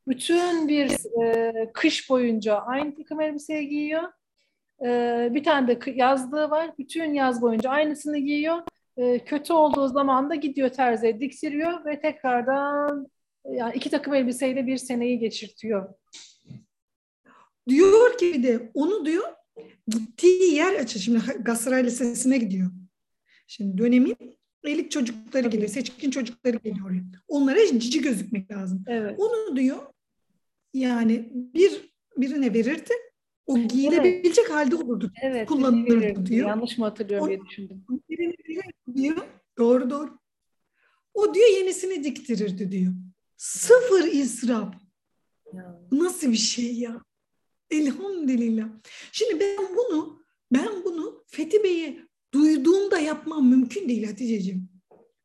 Bütün 0.08 0.68
bir 0.68 0.90
e, 1.22 1.52
kış 1.72 2.10
boyunca 2.10 2.56
aynı 2.56 2.94
takım 2.94 3.20
elbiseye 3.20 3.64
giyiyor. 3.64 4.02
E, 4.84 5.28
bir 5.34 5.44
tane 5.44 5.68
de 5.68 5.90
yazlığı 5.90 6.50
var. 6.50 6.70
Bütün 6.78 7.14
yaz 7.14 7.42
boyunca 7.42 7.70
aynısını 7.70 8.18
giyiyor. 8.18 8.62
E, 8.98 9.24
kötü 9.24 9.52
olduğu 9.52 9.88
zaman 9.88 10.30
da 10.30 10.34
gidiyor 10.34 10.68
terziye 10.68 11.20
diktiriyor 11.20 11.84
ve 11.84 12.00
tekrardan 12.00 13.06
yani 13.50 13.74
iki 13.74 13.90
takım 13.90 14.14
elbiseyle 14.14 14.66
bir 14.66 14.76
seneyi 14.76 15.18
geçirtiyor. 15.18 15.94
Diyor 17.68 18.18
ki 18.18 18.42
de 18.42 18.70
onu 18.74 19.06
diyor 19.06 19.24
gittiği 19.88 20.54
yer 20.54 20.74
açı. 20.74 20.98
Şimdi 20.98 21.18
Galatasaray 21.18 21.84
Lisesi'ne 21.84 22.38
gidiyor. 22.38 22.70
Şimdi 23.46 23.78
dönemin 23.78 24.16
elit 24.64 24.90
çocukları 24.92 25.48
geliyor, 25.48 25.68
seçkin 25.68 26.10
çocukları 26.10 26.56
geliyor 26.56 26.90
oraya. 26.90 27.02
Onlara 27.28 27.66
cici 27.66 28.02
gözükmek 28.02 28.50
lazım. 28.50 28.84
Evet. 28.86 29.20
Onu 29.20 29.56
diyor 29.56 29.78
yani 30.74 31.28
bir 31.32 31.94
birine 32.16 32.54
verirdi. 32.54 32.92
O 33.48 33.58
giyilebilecek 33.58 34.38
evet. 34.38 34.50
halde 34.50 34.76
olurdu. 34.76 35.12
Evet, 35.22 35.48
kullanılırdı 35.48 36.26
diyor. 36.26 36.48
Yanlış 36.48 36.78
mı 36.78 36.84
hatırlıyorum 36.84 37.26
o, 37.26 37.28
diye 37.28 37.40
düşündüm. 37.40 37.84
Diyor. 38.94 39.16
Doğru 39.58 39.90
doğru. 39.90 40.18
O 41.14 41.34
diyor 41.34 41.48
yenisini 41.56 42.04
diktirirdi 42.04 42.72
diyor. 42.72 42.92
Sıfır 43.36 44.04
israf. 44.04 44.74
Ya. 45.52 45.80
Nasıl 45.92 46.32
bir 46.32 46.36
şey 46.36 46.74
ya? 46.74 47.02
Elhamdülillah. 47.70 48.68
Şimdi 49.12 49.40
ben 49.40 49.76
bunu 49.76 50.22
ben 50.52 50.84
bunu 50.84 51.24
Fethi 51.26 51.64
Bey'e 51.64 51.98
duyduğumda 52.34 52.98
yapmam 52.98 53.48
mümkün 53.48 53.88
değil 53.88 54.06
Hatice'ciğim. 54.06 54.68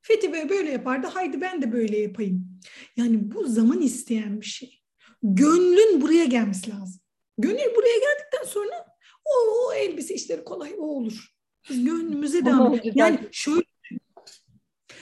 Fethi 0.01 0.33
Bey 0.33 0.49
böyle 0.49 0.71
yapardı. 0.71 1.07
Haydi 1.07 1.41
ben 1.41 1.62
de 1.62 1.71
böyle 1.71 1.97
yapayım. 1.97 2.59
Yani 2.97 3.31
bu 3.31 3.47
zaman 3.47 3.81
isteyen 3.81 4.41
bir 4.41 4.45
şey. 4.45 4.81
Gönlün 5.23 6.01
buraya 6.01 6.25
gelmesi 6.25 6.71
lazım. 6.71 7.02
Gönül 7.43 7.75
buraya 7.75 7.97
geldikten 7.97 8.43
sonra 8.47 8.86
o, 9.25 9.67
o 9.67 9.73
elbise 9.73 10.13
işleri 10.13 10.43
kolay 10.43 10.73
o 10.77 10.86
olur. 10.86 11.34
Biz 11.69 11.86
gönlümüze 11.86 12.45
devam 12.45 12.79
Yani 12.84 13.19
şöyle 13.32 13.63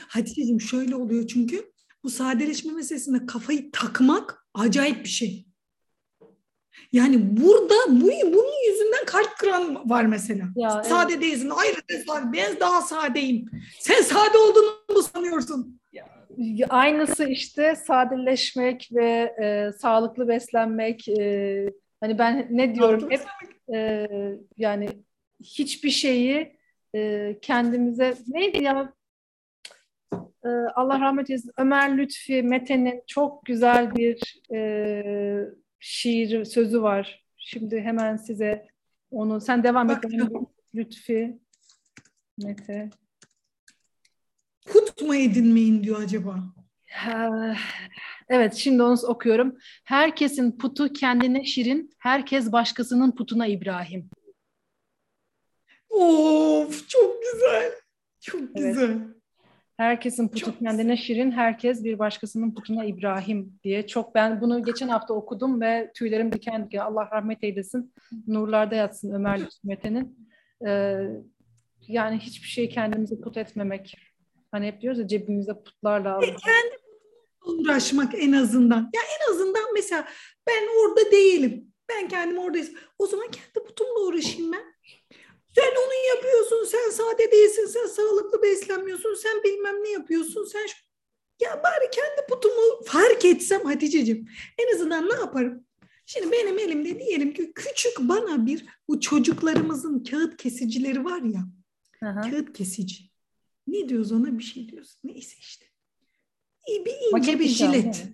Hatice'ciğim 0.08 0.62
şöyle 0.62 0.96
oluyor 0.96 1.28
çünkü 1.28 1.72
bu 2.04 2.10
sadeleşme 2.10 2.74
meselesinde 2.74 3.26
kafayı 3.26 3.72
takmak 3.72 4.48
acayip 4.54 5.04
bir 5.04 5.10
şey. 5.10 5.46
Yani 6.92 7.38
burada 7.38 7.76
bu, 7.88 8.06
bunun 8.34 8.72
yüzünden 8.72 9.06
kalp 9.06 9.38
kıran 9.40 9.90
var 9.90 10.06
mesela. 10.06 10.46
Ya, 10.56 10.84
sade 10.84 11.14
evet. 11.14 11.24
değilsin. 11.24 11.50
Hayır 11.50 11.78
sade. 12.08 12.34
Ben 12.34 12.60
daha 12.60 12.82
sadeyim. 12.82 13.46
Sen 13.80 14.02
sade 14.02 14.38
olduğunu 14.38 14.72
mu 14.90 15.02
sanıyorsun? 15.02 15.82
Ya, 16.38 16.68
aynısı 16.70 17.26
işte 17.30 17.76
sadeleşmek 17.88 18.90
ve 18.92 19.36
e, 19.44 19.72
sağlıklı 19.78 20.28
beslenmek. 20.28 21.08
E, 21.08 21.74
hani 22.02 22.18
ben 22.18 22.48
ne 22.52 22.76
diyorum 22.76 23.10
hep 23.10 23.22
e, 23.74 24.08
yani 24.58 24.90
hiçbir 25.44 25.90
şeyi 25.90 26.58
e, 26.96 27.38
kendimize 27.42 28.14
neydi 28.28 28.64
ya 28.64 28.94
e, 30.46 30.50
Allah 30.76 31.00
rahmet 31.00 31.30
eylesin 31.30 31.52
Ömer 31.58 31.98
Lütfi 31.98 32.44
Mete'nin 32.44 33.04
çok 33.08 33.46
güzel 33.46 33.96
bir 33.96 34.42
e, 34.54 35.46
şiir 35.80 36.46
sözü 36.46 36.82
var. 36.82 37.26
Şimdi 37.38 37.82
hemen 37.82 38.16
size 38.16 38.68
onu 39.12 39.42
sen 39.42 39.64
devam 39.64 39.90
et. 39.90 39.98
Lütfi 40.76 41.40
Mete. 42.44 42.90
Put 44.66 45.02
mu 45.02 45.16
edinmeyin 45.16 45.84
diyor 45.84 46.02
acaba? 46.04 46.54
Evet 48.30 48.54
şimdi 48.56 48.84
onu 48.84 48.98
okuyorum. 49.08 49.58
Herkesin 49.84 50.58
putu 50.58 50.94
kendine 50.94 51.46
şirin, 51.46 51.90
herkes 52.00 52.52
başkasının 52.52 53.12
putuna 53.12 53.48
İbrahim. 53.48 54.10
Of 55.90 56.90
çok 56.90 57.22
güzel. 57.22 57.72
Çok 58.22 58.42
evet. 58.42 58.54
güzel. 58.56 58.98
Herkesin 59.78 60.28
putu 60.28 60.40
çok 60.40 60.60
kendine 60.60 60.84
güzel. 60.84 61.06
şirin, 61.06 61.32
herkes 61.32 61.84
bir 61.84 62.00
başkasının 62.00 62.54
putuna 62.54 62.86
İbrahim 62.86 63.60
diye. 63.64 63.88
Çok 63.88 64.16
ben 64.16 64.42
bunu 64.42 64.64
geçen 64.64 64.88
hafta 64.88 65.14
okudum 65.14 65.62
ve 65.62 65.92
tüylerim 65.96 66.32
diken 66.32 66.66
diken. 66.66 66.80
Allah 66.80 67.10
rahmet 67.12 67.44
eylesin. 67.44 67.94
Nurlarda 68.28 68.76
yatsın 68.76 69.14
Ömer 69.14 69.42
Mete'nin. 69.64 70.30
Ee, 70.68 71.08
yani 71.88 72.18
hiçbir 72.18 72.48
şey 72.48 72.70
kendimize 72.70 73.22
put 73.22 73.38
etmemek. 73.38 73.98
Hani 74.52 74.68
hep 74.68 74.82
diyoruz 74.82 75.00
ya 75.00 75.08
cebimize 75.08 75.54
putlarla 75.54 76.16
almak. 76.16 76.30
E, 76.30 76.36
kendi 76.36 76.81
uğraşmak 77.46 78.14
en 78.16 78.32
azından. 78.32 78.90
Ya 78.94 79.02
en 79.20 79.34
azından 79.34 79.74
mesela 79.74 80.08
ben 80.48 80.68
orada 80.80 81.12
değilim. 81.12 81.74
Ben 81.90 82.08
kendim 82.08 82.38
oradayım. 82.38 82.68
O 83.00 83.08
zaman 83.08 83.28
kendi 83.32 83.68
putumla 83.68 84.00
uğraşayım 84.00 84.52
ben. 84.52 84.74
Sen 85.56 85.72
onu 85.72 86.16
yapıyorsun, 86.16 86.66
sen 86.66 86.90
sade 86.90 87.32
değilsin, 87.32 87.66
sen 87.66 87.86
sağlıklı 87.86 88.42
beslenmiyorsun, 88.42 89.14
sen 89.14 89.44
bilmem 89.44 89.84
ne 89.84 89.90
yapıyorsun, 89.90 90.46
sen 90.46 90.68
şu... 90.68 90.76
Ya 91.42 91.64
bari 91.64 91.90
kendi 91.92 92.28
putumu 92.30 92.84
fark 92.86 93.26
etsem 93.26 93.66
Hatice'cim. 93.66 94.28
En 94.58 94.76
azından 94.76 95.10
ne 95.10 95.14
yaparım? 95.14 95.66
Şimdi 96.06 96.32
benim 96.32 96.60
elimde 96.60 97.00
diyelim 97.00 97.34
ki 97.34 97.52
küçük 97.56 98.00
bana 98.00 98.46
bir 98.46 98.66
bu 98.88 99.00
çocuklarımızın 99.00 100.04
kağıt 100.04 100.38
kesicileri 100.38 101.06
var 101.06 101.22
ya. 101.22 101.42
Aha. 102.06 102.22
Kağıt 102.22 102.54
kesici. 102.54 103.04
Ne 103.68 103.90
diyoruz 103.90 104.12
ona 104.12 104.40
bir 104.40 104.44
şey 104.44 104.70
diyoruz. 104.70 104.98
Neyse 105.04 105.36
işte. 105.40 105.66
Bir 106.68 106.92
ince 106.92 107.10
maket 107.12 107.40
bir 107.40 107.48
jilet. 107.48 108.06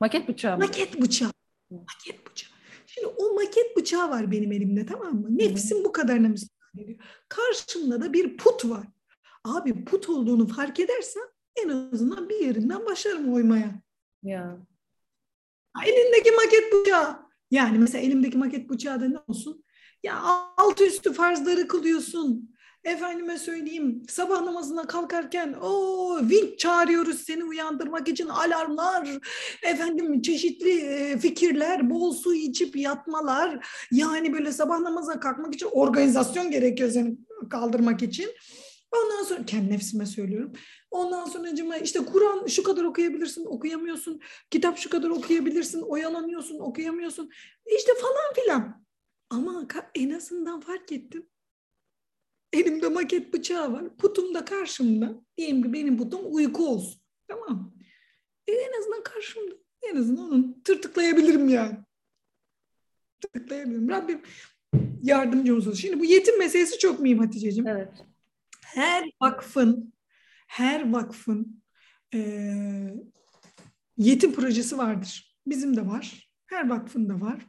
Maket 0.00 0.28
bıçağı 0.28 0.58
mı? 0.58 0.64
Maket 0.64 1.00
bıçağı. 1.00 1.32
Maket 1.70 2.30
bıçağı. 2.30 2.50
Şimdi 2.86 3.06
o 3.06 3.34
maket 3.34 3.76
bıçağı 3.76 4.10
var 4.10 4.30
benim 4.30 4.52
elimde 4.52 4.86
tamam 4.86 5.14
mı? 5.14 5.38
Nefsim 5.38 5.84
bu 5.84 5.92
kadarına 5.92 6.28
müsaade 6.28 6.82
ediyor. 6.82 6.98
Karşımda 7.28 8.02
da 8.02 8.12
bir 8.12 8.36
put 8.36 8.64
var. 8.64 8.86
Abi 9.44 9.84
put 9.84 10.08
olduğunu 10.08 10.48
fark 10.48 10.80
edersen 10.80 11.22
en 11.64 11.68
azından 11.68 12.28
bir 12.28 12.40
yerinden 12.40 12.86
başlarım 12.86 13.34
oymaya. 13.34 13.82
Ya. 14.22 14.58
Elindeki 15.86 16.30
maket 16.30 16.72
bıçağı. 16.72 17.16
Yani 17.50 17.78
mesela 17.78 18.04
elimdeki 18.04 18.38
maket 18.38 18.68
bıçağı 18.68 19.00
da 19.00 19.08
ne 19.08 19.18
olsun? 19.28 19.64
Ya 20.02 20.22
altı 20.56 20.86
üstü 20.86 21.12
farzları 21.12 21.68
kılıyorsun. 21.68 22.54
Efendime 22.88 23.38
söyleyeyim 23.38 24.02
sabah 24.08 24.42
namazına 24.42 24.86
kalkarken 24.86 25.52
o 25.52 26.18
vinç 26.22 26.58
çağırıyoruz 26.58 27.20
seni 27.20 27.44
uyandırmak 27.44 28.08
için 28.08 28.26
alarmlar, 28.28 29.08
efendim 29.62 30.22
çeşitli 30.22 31.18
fikirler, 31.18 31.90
bol 31.90 32.12
su 32.12 32.34
içip 32.34 32.76
yatmalar. 32.76 33.66
Yani 33.92 34.32
böyle 34.32 34.52
sabah 34.52 34.78
namazına 34.78 35.20
kalkmak 35.20 35.54
için 35.54 35.68
organizasyon 35.72 36.50
gerekiyor 36.50 36.90
seni 36.90 37.16
kaldırmak 37.50 38.02
için. 38.02 38.30
Ondan 38.96 39.22
sonra 39.22 39.44
kendi 39.46 39.70
nefsime 39.70 40.06
söylüyorum. 40.06 40.52
Ondan 40.90 41.24
sonra 41.24 41.76
işte 41.76 41.98
Kur'an 41.98 42.46
şu 42.46 42.62
kadar 42.62 42.84
okuyabilirsin, 42.84 43.44
okuyamıyorsun. 43.44 44.20
Kitap 44.50 44.78
şu 44.78 44.90
kadar 44.90 45.08
okuyabilirsin, 45.08 45.80
oyalanıyorsun, 45.80 46.58
okuyamıyorsun. 46.58 47.30
İşte 47.78 47.92
falan 47.94 48.34
filan. 48.34 48.84
Ama 49.30 49.66
en 49.94 50.10
azından 50.10 50.60
fark 50.60 50.92
ettim. 50.92 51.26
Elimde 52.52 52.88
maket 52.88 53.32
bıçağı 53.32 53.72
var. 53.72 53.96
Putum 53.96 54.34
da 54.34 54.44
karşımda. 54.44 55.20
Diyelim 55.36 55.62
ki 55.62 55.72
benim 55.72 55.98
putum 55.98 56.20
uyku 56.24 56.68
olsun. 56.68 57.00
Tamam 57.28 57.74
e 58.46 58.52
en 58.52 58.80
azından 58.80 59.02
karşımda. 59.02 59.54
En 59.82 59.96
azından 59.96 60.32
onu 60.32 60.62
tırtıklayabilirim 60.62 61.48
yani. 61.48 61.76
Tırtıklayabilirim. 63.20 63.88
Rabbim 63.88 64.22
yardımcımız 65.02 65.66
olsun. 65.66 65.78
Şimdi 65.78 66.00
bu 66.00 66.04
yetim 66.04 66.38
meselesi 66.38 66.78
çok 66.78 67.00
mühim 67.00 67.18
Hatice'ciğim. 67.18 67.66
Evet. 67.66 67.92
Her 68.64 69.10
vakfın 69.22 69.92
her 70.48 70.92
vakfın 70.92 71.62
e, 72.14 72.20
yetim 73.96 74.32
projesi 74.32 74.78
vardır. 74.78 75.38
Bizim 75.46 75.76
de 75.76 75.86
var. 75.86 76.30
Her 76.46 76.70
vakfın 76.70 77.08
da 77.08 77.20
var. 77.20 77.46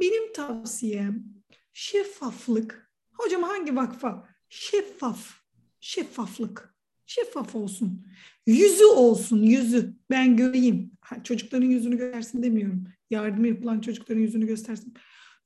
Benim 0.00 0.32
tavsiyem 0.32 1.24
şeffaflık. 1.72 2.90
Hocam 3.12 3.42
hangi 3.42 3.76
vakfa? 3.76 4.33
Şeffaf. 4.54 5.34
Şeffaflık. 5.80 6.74
Şeffaf 7.06 7.54
olsun. 7.54 8.06
Yüzü 8.46 8.84
olsun, 8.84 9.42
yüzü. 9.42 9.94
Ben 10.10 10.36
göreyim. 10.36 10.92
Çocukların 11.24 11.66
yüzünü 11.66 11.98
göstersin 11.98 12.42
demiyorum. 12.42 12.84
Yardım 13.10 13.44
yapılan 13.44 13.80
çocukların 13.80 14.20
yüzünü 14.20 14.46
göstersin. 14.46 14.94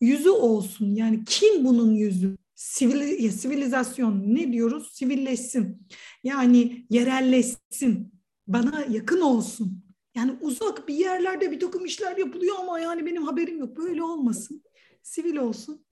Yüzü 0.00 0.30
olsun. 0.30 0.94
Yani 0.94 1.24
kim 1.24 1.64
bunun 1.64 1.94
yüzü? 1.94 2.36
Sivil, 2.54 3.24
ya, 3.24 3.32
sivilizasyon 3.32 4.34
ne 4.34 4.52
diyoruz? 4.52 4.92
Sivilleşsin. 4.92 5.86
Yani 6.24 6.86
yerelleşsin. 6.90 8.12
Bana 8.46 8.84
yakın 8.90 9.20
olsun. 9.20 9.84
Yani 10.14 10.32
uzak 10.40 10.88
bir 10.88 10.94
yerlerde 10.94 11.50
bir 11.50 11.60
takım 11.60 11.84
işler 11.84 12.16
yapılıyor 12.16 12.56
ama 12.58 12.80
yani 12.80 13.06
benim 13.06 13.22
haberim 13.22 13.58
yok. 13.58 13.76
Böyle 13.76 14.02
olmasın. 14.02 14.62
Sivil 15.02 15.36
olsun. 15.36 15.84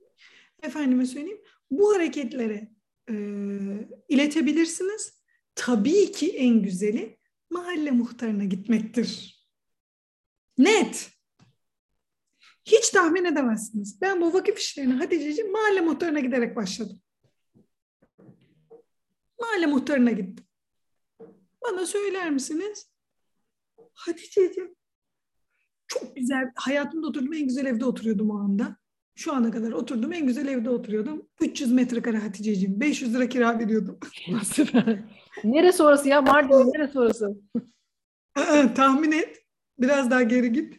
Efendime 0.62 1.06
söyleyeyim. 1.06 1.40
Bu 1.70 1.94
hareketlere 1.94 2.75
e, 3.10 3.14
iletebilirsiniz. 4.08 5.22
Tabii 5.54 6.12
ki 6.12 6.36
en 6.36 6.62
güzeli 6.62 7.18
mahalle 7.50 7.90
muhtarına 7.90 8.44
gitmektir. 8.44 9.36
Net. 10.58 11.10
Hiç 12.64 12.88
tahmin 12.88 13.24
edemezsiniz. 13.24 14.00
Ben 14.00 14.20
bu 14.20 14.34
vakıf 14.34 14.58
işlerini 14.58 14.92
Hatice'ciğim 14.92 15.52
mahalle 15.52 15.80
muhtarına 15.80 16.20
giderek 16.20 16.56
başladım. 16.56 17.00
Mahalle 19.40 19.66
muhtarına 19.66 20.10
gittim. 20.10 20.46
Bana 21.62 21.86
söyler 21.86 22.30
misiniz? 22.30 22.90
Hatice'ciğim 23.92 24.76
çok 25.86 26.16
güzel, 26.16 26.52
hayatımda 26.54 27.06
oturduğum 27.06 27.32
en 27.32 27.46
güzel 27.46 27.66
evde 27.66 27.84
oturuyordum 27.84 28.30
o 28.30 28.38
anda. 28.38 28.76
Şu 29.16 29.34
ana 29.34 29.50
kadar 29.50 29.72
oturdum 29.72 30.12
en 30.12 30.26
güzel 30.26 30.48
evde 30.48 30.70
oturuyordum. 30.70 31.28
300 31.40 31.72
metrekare 31.72 32.18
Hatice'ciğim. 32.18 32.80
500 32.80 33.14
lira 33.14 33.28
kira 33.28 33.58
veriyordum. 33.58 33.98
Neresi 35.44 35.82
orası 35.82 36.08
ya? 36.08 36.22
Mardin 36.22 36.54
neresi 36.54 36.98
orası? 36.98 37.36
Tahmin 38.74 39.12
et. 39.12 39.42
Biraz 39.78 40.10
daha 40.10 40.22
geri 40.22 40.52
git. 40.52 40.74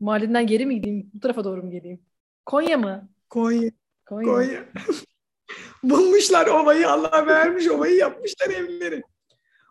Mardin'den 0.00 0.46
geri 0.46 0.66
mi 0.66 0.74
gideyim? 0.76 1.10
Bu 1.14 1.20
tarafa 1.20 1.44
doğru 1.44 1.62
mu 1.62 1.70
geleyim? 1.70 2.00
Konya 2.46 2.78
mı? 2.78 3.10
Konya. 3.28 3.70
Konya. 4.06 4.32
Konya. 4.32 4.64
Bulmuşlar 5.82 6.46
ovayı. 6.46 6.88
Allah 6.90 7.26
vermiş 7.26 7.68
ovayı 7.68 7.96
yapmışlar 7.96 8.50
evleri. 8.50 9.02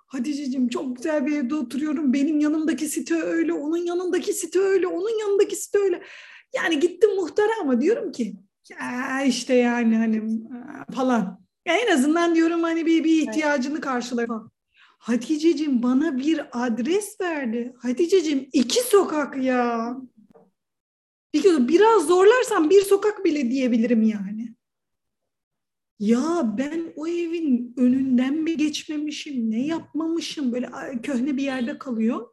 Hadiceciğim 0.07 0.69
çok 0.69 0.95
güzel 0.95 1.25
bir 1.25 1.37
evde 1.37 1.55
oturuyorum. 1.55 2.13
Benim 2.13 2.39
yanımdaki 2.39 2.85
site 2.87 3.15
öyle, 3.15 3.53
onun 3.53 3.77
yanındaki 3.77 4.33
site 4.33 4.59
öyle, 4.59 4.87
onun 4.87 5.19
yanındaki 5.19 5.55
site 5.55 5.79
öyle. 5.79 6.01
Yani 6.55 6.79
gittim 6.79 7.15
muhtara 7.15 7.51
ama 7.61 7.81
diyorum 7.81 8.11
ki 8.11 8.35
ya 8.69 9.23
işte 9.23 9.53
yani 9.53 9.97
hani 9.97 10.41
falan. 10.95 11.39
Ya 11.65 11.77
en 11.77 11.93
azından 11.93 12.35
diyorum 12.35 12.63
hani 12.63 12.85
bir, 12.85 13.03
bir 13.03 13.21
ihtiyacını 13.21 13.81
karşılar 13.81 14.27
falan. 14.27 14.51
Haticeciğim 14.99 15.83
bana 15.83 16.17
bir 16.17 16.41
adres 16.51 17.21
verdi. 17.21 17.73
Haticeciğim 17.77 18.49
iki 18.53 18.79
sokak 18.83 19.43
ya. 19.43 19.95
Biraz 21.59 22.07
zorlarsam 22.07 22.69
bir 22.69 22.81
sokak 22.81 23.25
bile 23.25 23.51
diyebilirim 23.51 24.01
yani. 24.03 24.55
Ya 25.99 26.55
ben 26.57 26.93
o 26.95 27.07
evin 27.07 27.73
önünden 27.77 28.33
mi 28.33 28.57
geçmemişim, 28.57 29.51
ne 29.51 29.65
yapmamışım 29.65 30.51
böyle 30.51 30.69
köhne 31.03 31.37
bir 31.37 31.43
yerde 31.43 31.77
kalıyor. 31.77 32.27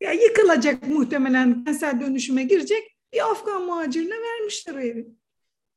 Ya 0.00 0.12
yıkılacak 0.12 0.88
muhtemelen 0.88 1.64
kentsel 1.64 2.00
dönüşüme 2.00 2.42
girecek. 2.42 2.91
Bir 3.12 3.30
Afgan 3.30 3.62
muhacirine 3.62 4.14
vermişler 4.22 4.74
o 4.74 4.80
evi. 4.80 5.08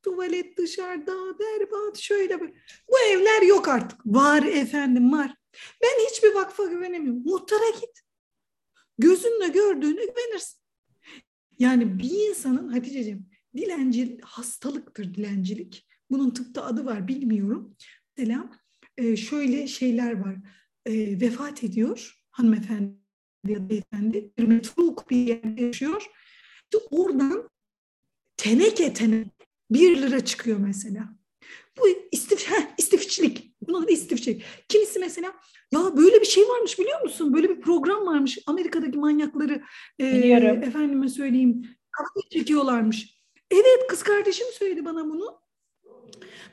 Tuvalet 0.04 0.58
dışarıda, 0.58 1.40
berbat 1.40 1.98
şöyle 1.98 2.40
böyle. 2.40 2.54
Bu 2.90 3.00
evler 3.00 3.42
yok 3.42 3.68
artık. 3.68 4.00
Var 4.06 4.44
efendim 4.44 5.12
var. 5.12 5.36
Ben 5.84 6.06
hiçbir 6.10 6.34
vakfa 6.34 6.66
güvenemiyorum. 6.66 7.22
Muhtara 7.26 7.70
git. 7.70 8.02
Gözünle 8.98 9.48
gördüğünü 9.48 10.02
güvenirsin. 10.08 10.60
Yani 11.60 12.00
bir 12.00 12.30
insanın 12.30 12.70
Hatice'ciğim 12.70 13.30
dilenci 13.56 14.18
hastalıktır 14.22 15.14
dilencilik. 15.14 15.88
Bunun 16.12 16.30
tıpta 16.30 16.66
adı 16.66 16.86
var 16.86 17.08
bilmiyorum. 17.08 17.76
Mesela 18.18 18.50
e, 18.98 19.16
şöyle 19.16 19.68
şeyler 19.68 20.20
var. 20.20 20.36
E, 20.86 21.22
vefat 21.22 21.64
ediyor 21.64 22.22
hanımefendi 22.32 22.96
ya 23.48 23.60
da 23.60 23.70
beyefendi. 23.70 24.32
Bir 24.38 24.48
metruk 24.48 25.10
bir 25.10 25.18
yerde 25.18 25.64
yaşıyor. 25.64 26.06
İşte 26.76 26.96
oradan 26.96 27.50
teneke 28.38 28.94
teneke 28.94 29.30
bir 29.72 30.02
lira 30.02 30.26
çıkıyor 30.26 30.58
mesela. 30.58 31.10
Bu 31.78 31.88
istif, 32.12 32.52
heh, 32.52 32.76
istifçilik. 32.78 33.56
Bunun 33.62 33.84
adı 33.84 33.92
istifçilik. 33.92 34.44
Kimisi 34.70 35.00
mesela 35.00 35.34
ya 35.72 35.98
böyle 35.98 36.22
bir 36.22 36.26
şey 36.26 36.44
varmış 36.44 36.80
biliyor 36.80 37.02
musun? 37.02 37.34
Böyle 37.34 37.50
bir 37.50 37.62
program 37.62 38.06
varmış. 38.06 38.40
Amerika'daki 38.46 38.98
manyakları 38.98 39.64
e, 40.00 40.06
efendime 40.64 41.10
söyleyeyim 41.10 41.62
kafayı 41.92 42.30
çekiyorlarmış. 42.30 43.20
Evet 43.52 43.88
kız 43.90 44.04
kardeşim 44.04 44.48
söyledi 44.54 44.86
bana 44.86 45.06
bunu. 45.06 45.40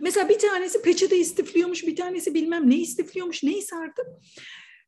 Mesela 0.00 0.28
bir 0.28 0.38
tanesi 0.38 0.82
peçete 0.82 1.18
istifliyormuş, 1.18 1.86
bir 1.86 1.96
tanesi 1.96 2.34
bilmem 2.34 2.70
ne 2.70 2.76
istifliyormuş, 2.76 3.42
neyse 3.42 3.76
artık. 3.76 4.06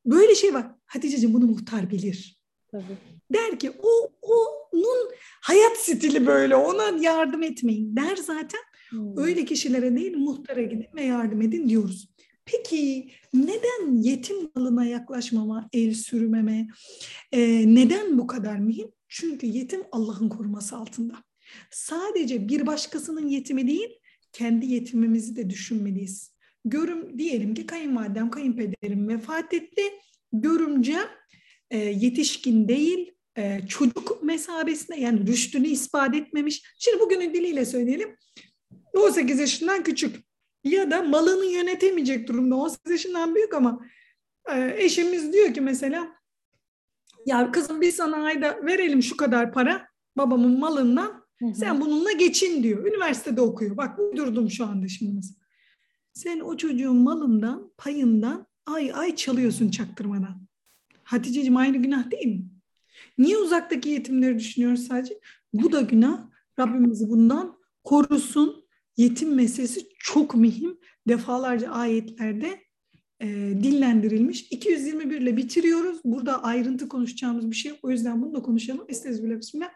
Böyle 0.06 0.34
şey 0.34 0.54
var. 0.54 0.66
Hatice'ciğim 0.86 1.34
bunu 1.34 1.46
muhtar 1.46 1.90
bilir. 1.90 2.40
Tabii. 2.70 2.96
Der 3.32 3.58
ki 3.58 3.72
o 3.82 4.12
onun 4.74 5.10
hayat 5.40 5.76
stili 5.76 6.26
böyle 6.26 6.56
ona 6.56 7.04
yardım 7.04 7.42
etmeyin 7.42 7.96
der 7.96 8.16
zaten. 8.16 8.60
Hmm. 8.90 9.18
Öyle 9.18 9.44
kişilere 9.44 9.96
değil 9.96 10.16
muhtara 10.16 10.62
gidin 10.62 10.86
ve 10.94 11.04
yardım 11.04 11.42
edin 11.42 11.68
diyoruz. 11.68 12.08
Peki 12.46 13.10
neden 13.34 14.02
yetim 14.02 14.36
malına 14.54 14.84
yaklaşmama, 14.84 15.68
el 15.72 15.94
sürmeme, 15.94 16.68
e, 17.32 17.74
neden 17.74 18.18
bu 18.18 18.26
kadar 18.26 18.56
mühim? 18.56 18.90
Çünkü 19.08 19.46
yetim 19.46 19.82
Allah'ın 19.92 20.28
koruması 20.28 20.76
altında. 20.76 21.14
Sadece 21.70 22.48
bir 22.48 22.66
başkasının 22.66 23.28
yetimi 23.28 23.68
değil, 23.68 23.88
kendi 24.32 24.66
yetimimizi 24.66 25.36
de 25.36 25.50
düşünmeliyiz. 25.50 26.34
Görüm 26.64 27.18
diyelim 27.18 27.54
ki 27.54 27.66
kayınvalidem, 27.66 28.30
kayınpederim 28.30 29.08
vefat 29.08 29.54
etti. 29.54 29.82
Görümcem 30.32 31.08
e, 31.70 31.78
yetişkin 31.78 32.68
değil, 32.68 33.13
e, 33.36 33.60
çocuk 33.68 34.22
mesabesinde 34.22 35.00
yani 35.00 35.26
rüştünü 35.26 35.66
ispat 35.66 36.14
etmemiş. 36.14 36.62
Şimdi 36.78 37.00
bugünün 37.00 37.34
diliyle 37.34 37.64
söyleyelim. 37.64 38.16
18 38.94 39.40
yaşından 39.40 39.82
küçük 39.82 40.16
ya 40.64 40.90
da 40.90 41.02
malını 41.02 41.46
yönetemeyecek 41.46 42.28
durumda 42.28 42.56
18 42.56 42.90
yaşından 42.90 43.34
büyük 43.34 43.54
ama 43.54 43.86
e, 44.52 44.74
eşimiz 44.78 45.32
diyor 45.32 45.54
ki 45.54 45.60
mesela 45.60 46.08
ya 47.26 47.52
kızım 47.52 47.80
biz 47.80 47.96
sana 47.96 48.16
ayda 48.16 48.66
verelim 48.66 49.02
şu 49.02 49.16
kadar 49.16 49.52
para 49.52 49.88
babamın 50.16 50.58
malından 50.58 51.24
Hı 51.38 51.46
hı. 51.46 51.54
Sen 51.54 51.80
bununla 51.80 52.12
geçin 52.12 52.62
diyor. 52.62 52.86
Üniversitede 52.86 53.40
okuyor. 53.40 53.76
Bak 53.76 53.98
uydurdum 53.98 54.50
şu 54.50 54.66
anda 54.66 54.88
şimdi 54.88 55.12
mesela. 55.12 55.44
Sen 56.12 56.40
o 56.40 56.56
çocuğun 56.56 56.96
malından, 56.96 57.72
payından 57.76 58.46
ay 58.66 58.92
ay 58.94 59.16
çalıyorsun 59.16 59.70
çaktırmadan. 59.70 60.46
Hatice'cim 61.02 61.56
aynı 61.56 61.76
günah 61.76 62.10
değil 62.10 62.26
mi? 62.26 62.44
Niye 63.18 63.36
uzaktaki 63.36 63.88
yetimleri 63.88 64.38
düşünüyoruz 64.38 64.86
sadece? 64.86 65.20
Bu 65.52 65.72
da 65.72 65.80
günah. 65.80 66.28
Rabbimizi 66.58 67.10
bundan 67.10 67.56
korusun. 67.84 68.64
Yetim 68.96 69.34
meselesi 69.34 69.88
çok 69.98 70.34
mühim. 70.34 70.78
Defalarca 71.08 71.70
ayetlerde 71.70 72.60
e, 73.20 73.26
dillendirilmiş. 73.62 74.42
221 74.50 75.20
ile 75.20 75.36
bitiriyoruz. 75.36 76.00
Burada 76.04 76.42
ayrıntı 76.42 76.88
konuşacağımız 76.88 77.50
bir 77.50 77.56
şey. 77.56 77.72
O 77.82 77.90
yüzden 77.90 78.22
bunu 78.22 78.34
da 78.34 78.42
konuşalım. 78.42 78.84
Estağfirullah 78.88 79.38
bismillah. 79.38 79.70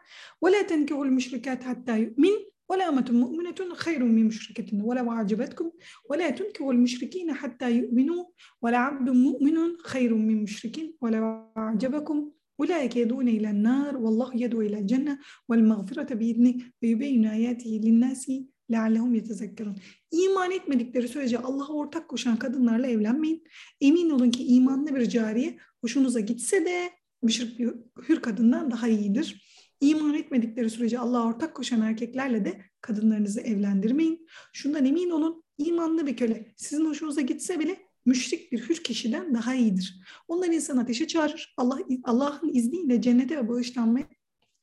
Ve 0.44 0.52
la 0.52 0.66
tenkihul 0.66 1.06
müşrikat 1.06 1.66
hatta 1.66 1.96
yu'min 1.96 2.52
ve 2.70 2.78
la 2.78 2.88
ametun 2.88 3.16
mu'minetun 3.16 3.70
hayrun 3.70 4.08
min 4.08 4.26
müşriketin 4.26 4.90
ve 4.90 4.94
la 4.94 5.06
va'cibetkum 5.06 5.72
ve 6.10 6.18
la 6.18 6.34
tenkihul 6.34 6.74
müşrikine 6.74 7.32
hatta 7.32 7.68
yu'minu 7.68 8.26
ve 8.64 8.72
la 8.72 8.88
abdun 8.88 9.16
mu'minun 9.16 9.78
hayrun 9.84 10.20
min 10.20 10.38
müşrikin 10.38 10.98
ve 11.02 11.12
la 11.12 11.50
va'cibekum 11.56 12.37
أولئك 12.61 12.95
يدعون 12.95 13.27
إلى 13.27 13.49
النار 13.49 13.97
والله 13.97 14.29
يدعو 14.43 14.61
إلى 14.61 14.77
الجنة 14.79 15.19
والمغفرة 15.49 16.09
بإذنه 16.19 16.53
ويبين 16.81 17.25
آياته 17.25 17.81
للناس 17.83 18.31
لعلهم 18.69 19.15
يتذكرون 19.15 19.75
İman 20.11 20.51
etmedikleri 20.51 21.07
sürece 21.07 21.37
Allah'a 21.37 21.73
ortak 21.73 22.09
koşan 22.09 22.37
kadınlarla 22.37 22.87
evlenmeyin. 22.87 23.43
Emin 23.81 24.09
olun 24.09 24.31
ki 24.31 24.45
imanlı 24.45 24.95
bir 24.95 25.09
cariye 25.09 25.57
hoşunuza 25.81 26.19
gitse 26.19 26.65
de 26.65 26.89
müşrik 27.21 27.59
bir 27.59 27.69
hür 28.09 28.21
kadından 28.21 28.71
daha 28.71 28.87
iyidir. 28.87 29.43
İman 29.81 30.13
etmedikleri 30.13 30.69
sürece 30.69 30.99
Allah'a 30.99 31.27
ortak 31.27 31.55
koşan 31.55 31.81
erkeklerle 31.81 32.45
de 32.45 32.61
kadınlarınızı 32.81 33.41
evlendirmeyin. 33.41 34.27
Şundan 34.53 34.85
emin 34.85 35.09
olun 35.09 35.43
imanlı 35.57 36.07
bir 36.07 36.17
köle 36.17 36.53
sizin 36.57 36.85
hoşunuza 36.85 37.21
gitse 37.21 37.59
bile 37.59 37.77
müşrik 38.06 38.52
bir 38.52 38.68
hür 38.68 38.76
kişiden 38.76 39.34
daha 39.34 39.54
iyidir. 39.54 40.00
Onlar 40.28 40.48
insanı 40.48 40.80
ateşe 40.80 41.06
çağırır. 41.06 41.54
Allah 41.56 41.78
Allah'ın 42.04 42.54
izniyle 42.54 43.02
cennete 43.02 43.36
ve 43.36 43.48
bağışlanmaya 43.48 44.06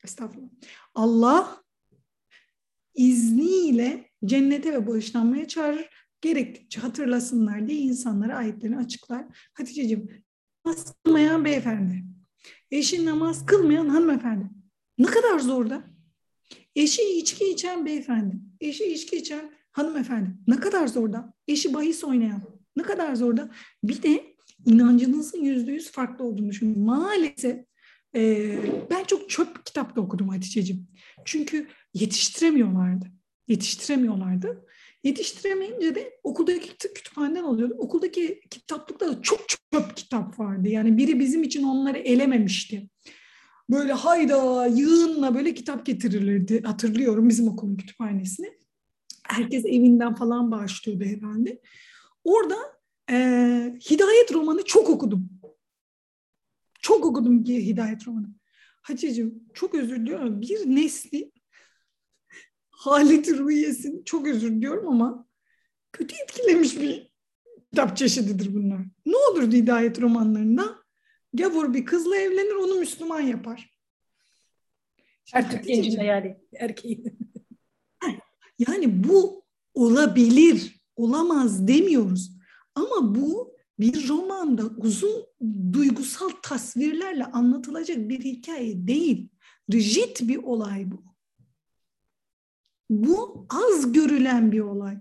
estağfurullah. 0.04 0.50
Allah 0.94 1.62
izniyle 2.94 4.10
cennete 4.24 4.72
ve 4.72 4.86
bağışlanmaya 4.86 5.48
çağırır. 5.48 5.88
Gerektikçe 6.20 6.80
hatırlasınlar 6.80 7.68
diye 7.68 7.78
insanlara 7.78 8.36
ayetlerini 8.36 8.76
açıklar. 8.76 9.24
Hatice'ciğim 9.54 10.24
namaz 10.64 10.94
kılmayan 11.04 11.44
beyefendi, 11.44 12.04
eşi 12.70 13.04
namaz 13.04 13.46
kılmayan 13.46 13.88
hanımefendi. 13.88 14.50
Ne 14.98 15.06
kadar 15.06 15.38
zor 15.38 15.70
da. 15.70 15.84
Eşi 16.76 17.18
içki 17.18 17.50
içen 17.50 17.86
beyefendi, 17.86 18.40
eşi 18.60 18.84
içki 18.84 19.16
içen 19.16 19.52
hanımefendi. 19.72 20.30
Ne 20.46 20.60
kadar 20.60 20.86
zor 20.86 21.12
da. 21.12 21.34
Eşi 21.48 21.74
bahis 21.74 22.04
oynayan. 22.04 22.55
Ne 22.76 22.82
kadar 22.82 23.14
zor 23.14 23.36
da. 23.36 23.50
Bir 23.84 24.02
de 24.02 24.36
inancınızın 24.66 25.44
yüzde 25.44 25.72
yüz 25.72 25.90
farklı 25.90 26.24
olduğunu 26.24 26.50
düşünün. 26.50 26.78
Maalesef 26.78 27.56
e, 28.16 28.52
ben 28.90 29.04
çok 29.04 29.30
çöp 29.30 29.66
kitap 29.66 29.96
da 29.96 30.00
okudum 30.00 30.28
Hatice'ciğim. 30.28 30.86
Çünkü 31.24 31.68
yetiştiremiyorlardı. 31.94 33.06
Yetiştiremiyorlardı. 33.48 34.66
Yetiştiremeyince 35.04 35.94
de 35.94 36.20
okuldaki 36.22 36.76
kütüphaneden 36.94 37.42
alıyordu. 37.42 37.74
Okuldaki 37.78 38.40
kitaplıkta 38.50 39.08
da 39.08 39.22
çok 39.22 39.40
çöp 39.48 39.96
kitap 39.96 40.38
vardı. 40.38 40.68
Yani 40.68 40.96
biri 40.96 41.20
bizim 41.20 41.42
için 41.42 41.62
onları 41.62 41.98
elememişti. 41.98 42.88
Böyle 43.70 43.92
hayda 43.92 44.66
yığınla 44.66 45.34
böyle 45.34 45.54
kitap 45.54 45.86
getirilirdi. 45.86 46.62
Hatırlıyorum 46.62 47.28
bizim 47.28 47.48
okulun 47.48 47.76
kütüphanesini. 47.76 48.52
Herkes 49.28 49.64
evinden 49.64 50.14
falan 50.14 50.50
bağışlıyordu 50.50 51.04
herhalde. 51.04 51.60
Orada 52.26 52.56
e, 53.10 53.16
Hidayet 53.90 54.32
romanı 54.32 54.64
çok 54.64 54.90
okudum. 54.90 55.30
Çok 56.82 57.06
okudum 57.06 57.44
ki 57.44 57.66
Hidayet 57.66 58.06
romanı. 58.06 58.28
Hacıcığım 58.82 59.44
çok 59.54 59.74
özür 59.74 59.96
diliyorum. 60.00 60.40
Bir 60.40 60.66
nesli 60.66 61.32
haleti 62.70 63.38
rüyesini 63.38 64.04
çok 64.04 64.26
özür 64.26 64.52
diliyorum 64.52 64.88
ama 64.88 65.28
kötü 65.92 66.14
etkilemiş 66.22 66.80
bir 66.80 67.12
kitap 67.70 67.96
çeşididir 67.96 68.54
bunlar. 68.54 68.80
Ne 69.06 69.16
olurdu 69.16 69.56
hidayet 69.56 70.00
romanlarında? 70.00 70.76
Gavur 71.34 71.74
bir 71.74 71.84
kızla 71.84 72.16
evlenir 72.16 72.54
onu 72.54 72.74
Müslüman 72.74 73.20
yapar. 73.20 73.76
Her 75.32 75.50
Türk 75.50 75.64
gencinde 75.64 76.04
yani 76.04 76.36
erkeği. 76.54 77.04
Yani 78.58 79.04
bu 79.04 79.44
olabilir, 79.74 80.75
olamaz 80.96 81.68
demiyoruz. 81.68 82.32
Ama 82.74 83.14
bu 83.14 83.56
bir 83.78 84.08
romanda 84.08 84.62
uzun 84.62 85.24
duygusal 85.72 86.30
tasvirlerle 86.42 87.24
anlatılacak 87.24 88.08
bir 88.08 88.20
hikaye 88.24 88.86
değil. 88.86 89.28
Rigid 89.72 90.28
bir 90.28 90.36
olay 90.36 90.90
bu. 90.90 91.02
Bu 92.90 93.46
az 93.50 93.92
görülen 93.92 94.52
bir 94.52 94.60
olay. 94.60 94.98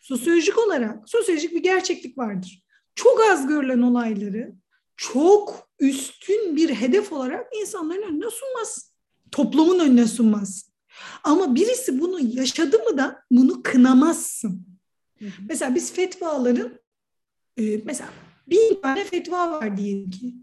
Sosyolojik 0.00 0.58
olarak 0.58 1.08
sosyolojik 1.08 1.52
bir 1.52 1.62
gerçeklik 1.62 2.18
vardır. 2.18 2.64
Çok 2.94 3.20
az 3.20 3.46
görülen 3.46 3.82
olayları 3.82 4.54
çok 4.96 5.68
üstün 5.78 6.56
bir 6.56 6.74
hedef 6.74 7.12
olarak 7.12 7.46
insanların 7.60 8.02
önüne 8.02 8.30
sunmaz. 8.30 8.92
Toplumun 9.30 9.78
önüne 9.78 10.06
sunmaz. 10.06 10.70
Ama 11.24 11.54
birisi 11.54 12.00
bunu 12.00 12.20
yaşadı 12.20 12.78
mı 12.78 12.98
da 12.98 13.24
bunu 13.30 13.62
kınamazsın. 13.62 14.67
Hı 15.18 15.24
hı. 15.24 15.30
Mesela 15.48 15.74
biz 15.74 15.92
fetvaların 15.92 16.78
e, 17.56 17.76
mesela 17.84 18.10
bir 18.46 18.82
tane 18.82 19.04
fetva 19.04 19.50
var 19.50 19.76
diyelim 19.76 20.10
ki. 20.10 20.34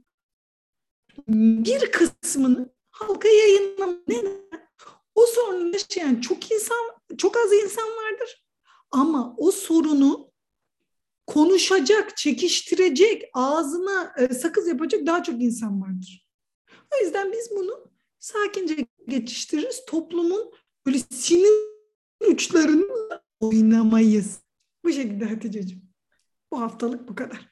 Bir 1.28 1.92
kısmını 1.92 2.74
halka 2.92 3.28
yayınlama. 3.28 3.98
Neden? 4.08 4.46
O 5.16 5.26
sorunu 5.26 5.74
yaşayan 5.74 6.22
çok 6.22 6.52
insan, 6.52 6.78
çok 7.18 7.38
az 7.38 7.54
insan 7.54 7.88
vardır. 7.88 8.46
Ama 8.92 9.36
o 9.38 9.52
sorunu 9.52 10.32
konuşacak, 11.28 12.18
çekiştirecek, 12.18 13.24
ağzına 13.34 14.14
e, 14.18 14.34
sakız 14.34 14.68
yapacak 14.68 15.06
daha 15.06 15.24
çok 15.24 15.42
insan 15.42 15.82
vardır. 15.82 16.28
O 16.94 17.04
yüzden 17.04 17.32
biz 17.32 17.52
bunu 17.52 17.92
sakince 18.20 18.86
geçiştiririz. 19.08 19.86
Toplumun 19.88 20.52
böyle 20.86 21.00
sinir 21.00 21.52
uçlarını 22.28 23.22
oynamayız. 23.40 24.45
Bu 24.86 24.92
şekilde 24.92 25.26
Hatice'ciğim. 25.26 25.84
Bu 26.52 26.62
haftalık 26.62 27.10
bu 27.10 27.16
kadar. 27.16 27.50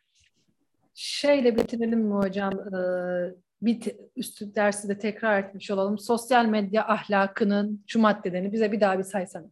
Şeyle 0.94 1.58
bitirelim 1.58 2.00
mi 2.00 2.14
hocam? 2.14 2.54
Ee, 2.54 3.36
bir 3.62 3.82
te- 3.82 3.98
üstü 4.16 4.56
dersi 4.56 4.90
de 4.90 5.00
tekrar 5.00 5.44
etmiş 5.44 5.72
olalım. 5.72 6.00
Sosyal 6.00 6.46
medya 6.46 6.88
ahlakının 6.88 7.84
şu 7.88 8.00
maddelerini 8.00 8.54
bize 8.54 8.72
bir 8.72 8.82
daha 8.82 9.00
bir 9.00 9.04
saysana. 9.04 9.48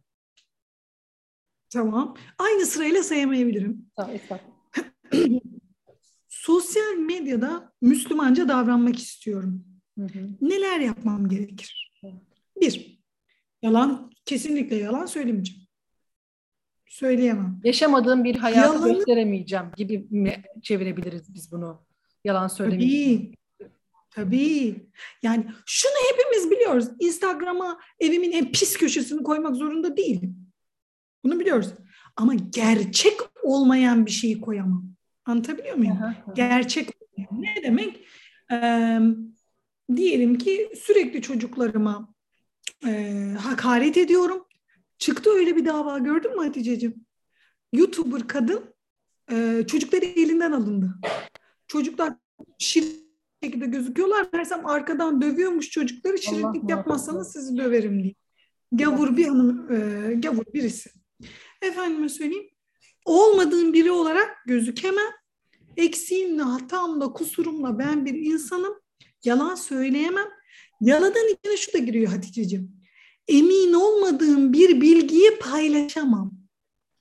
Tamam. 1.70 2.16
Aynı 2.38 2.66
sırayla 2.66 3.02
sayamayabilirim. 3.02 3.86
Tamam. 3.96 4.16
Sosyal 6.28 6.94
medyada 6.94 7.72
Müslümanca 7.80 8.48
davranmak 8.48 8.98
istiyorum. 8.98 9.64
Hı 9.98 10.04
hı. 10.04 10.28
Neler 10.40 10.80
yapmam 10.80 11.28
gerekir? 11.28 11.92
Bir, 12.60 13.00
yalan, 13.62 14.10
kesinlikle 14.24 14.76
yalan 14.76 15.06
söylemeyeceğim. 15.06 15.61
Söyleyemem. 16.92 17.60
Yaşamadığım 17.64 18.24
bir 18.24 18.36
hayatı 18.36 18.74
Yalanı- 18.74 18.94
gösteremeyeceğim 18.94 19.66
gibi 19.76 20.06
mi 20.10 20.42
çevirebiliriz 20.62 21.34
biz 21.34 21.52
bunu? 21.52 21.82
Yalan 22.24 22.48
söylemeyeceğim. 22.48 23.34
Tabii. 23.58 23.70
Tabii. 24.10 24.86
Yani 25.22 25.44
şunu 25.66 25.92
hepimiz 26.12 26.50
biliyoruz. 26.50 26.88
Instagram'a 27.00 27.78
evimin 28.00 28.32
en 28.32 28.52
pis 28.52 28.76
köşesini 28.76 29.22
koymak 29.22 29.56
zorunda 29.56 29.96
değilim. 29.96 30.36
Bunu 31.24 31.40
biliyoruz. 31.40 31.68
Ama 32.16 32.34
gerçek 32.34 33.14
olmayan 33.42 34.06
bir 34.06 34.10
şeyi 34.10 34.40
koyamam. 34.40 34.84
Anlatabiliyor 35.24 35.76
muyum? 35.76 35.92
Aha, 35.92 36.06
aha. 36.06 36.32
Gerçek. 36.34 36.88
Ne 37.32 37.54
demek? 37.64 38.00
Ee, 38.52 38.98
diyelim 39.96 40.38
ki 40.38 40.72
sürekli 40.80 41.22
çocuklarıma 41.22 42.14
e, 42.86 43.12
hakaret 43.40 43.96
ediyorum. 43.96 44.44
Çıktı 45.02 45.30
öyle 45.30 45.56
bir 45.56 45.64
dava 45.64 45.98
gördün 45.98 46.36
mü 46.36 46.46
Hatice'ciğim? 46.46 47.06
YouTuber 47.72 48.28
kadın 48.28 48.74
e, 49.30 49.64
çocukları 49.66 50.04
elinden 50.04 50.52
alındı. 50.52 50.94
Çocuklar 51.66 52.12
şirin 52.58 53.16
şekilde 53.42 53.66
gözüküyorlar. 53.66 54.28
Meğersem 54.32 54.66
arkadan 54.66 55.22
dövüyormuş 55.22 55.70
çocukları. 55.70 56.18
Şirinlik 56.18 56.70
yapmazsanız 56.70 57.32
sizi 57.32 57.56
döverim 57.56 58.02
diye. 58.02 58.14
Gavur 58.72 59.16
bir 59.16 59.26
hanım, 59.26 59.72
e, 59.72 60.14
gavur 60.14 60.44
birisi. 60.54 60.90
Efendime 61.62 62.08
söyleyeyim. 62.08 62.50
Olmadığım 63.04 63.72
biri 63.72 63.90
olarak 63.90 64.30
gözükemem. 64.46 65.12
Eksiğimle, 65.76 66.42
hatamla, 66.42 67.12
kusurumla 67.12 67.78
ben 67.78 68.06
bir 68.06 68.14
insanım. 68.14 68.74
Yalan 69.24 69.54
söyleyemem. 69.54 70.28
Yalanın 70.80 71.34
içine 71.34 71.56
şu 71.56 71.72
da 71.72 71.78
giriyor 71.78 72.12
Hatice'ciğim. 72.12 72.81
Emin 73.28 73.72
olmadığım 73.72 74.52
bir 74.52 74.80
bilgiyi 74.80 75.38
paylaşamam. 75.38 76.32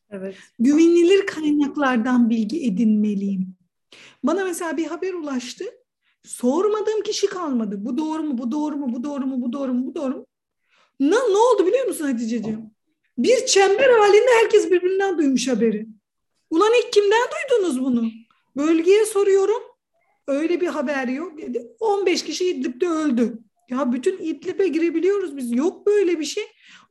Evet. 0.10 0.36
Güvenilir 0.60 1.26
kaynaklardan 1.26 2.30
bilgi 2.30 2.66
edinmeliyim. 2.66 3.56
Bana 4.24 4.44
mesela 4.44 4.78
bir 4.78 4.86
haber 4.86 5.14
ulaştı. 5.14 5.66
Sormadığım 6.24 7.02
kişi 7.02 7.28
kalmadı. 7.28 7.86
Bu 7.86 7.98
doğru 7.98 8.24
mu? 8.24 8.38
Bu 8.38 8.52
doğru 8.52 8.76
mu? 8.76 8.94
Bu 8.94 9.04
doğru 9.04 9.26
mu? 9.26 9.42
Bu 9.42 9.54
doğru 9.54 9.74
mu? 9.74 9.88
Bu 9.88 9.96
doğru 9.96 10.14
mu? 10.16 10.26
Ne, 11.00 11.16
ne 11.16 11.38
oldu 11.38 11.68
biliyor 11.68 11.88
musun 11.88 12.06
Hatice'ciğim? 12.06 12.72
Bir 13.18 13.46
çember 13.46 13.90
halinde 13.90 14.32
herkes 14.42 14.72
birbirinden 14.72 15.18
duymuş 15.18 15.48
haberi. 15.48 15.88
Ulan 16.50 16.72
ilk 16.84 16.94
kimden 16.94 17.28
duydunuz 17.32 17.82
bunu? 17.82 18.12
Bölgeye 18.58 19.06
soruyorum. 19.06 19.62
Öyle 20.28 20.62
bir 20.62 20.68
haber 20.68 21.08
yok. 21.08 21.34
15 21.80 22.24
kişi 22.24 22.50
İdlib'de 22.50 22.88
öldü. 22.88 23.40
Ya 23.72 23.92
bütün 23.94 24.18
İdlib'e 24.18 24.68
girebiliyoruz 24.68 25.38
biz. 25.38 25.52
Yok 25.52 25.88
böyle 25.88 26.20
bir 26.20 26.26
şey. 26.26 26.44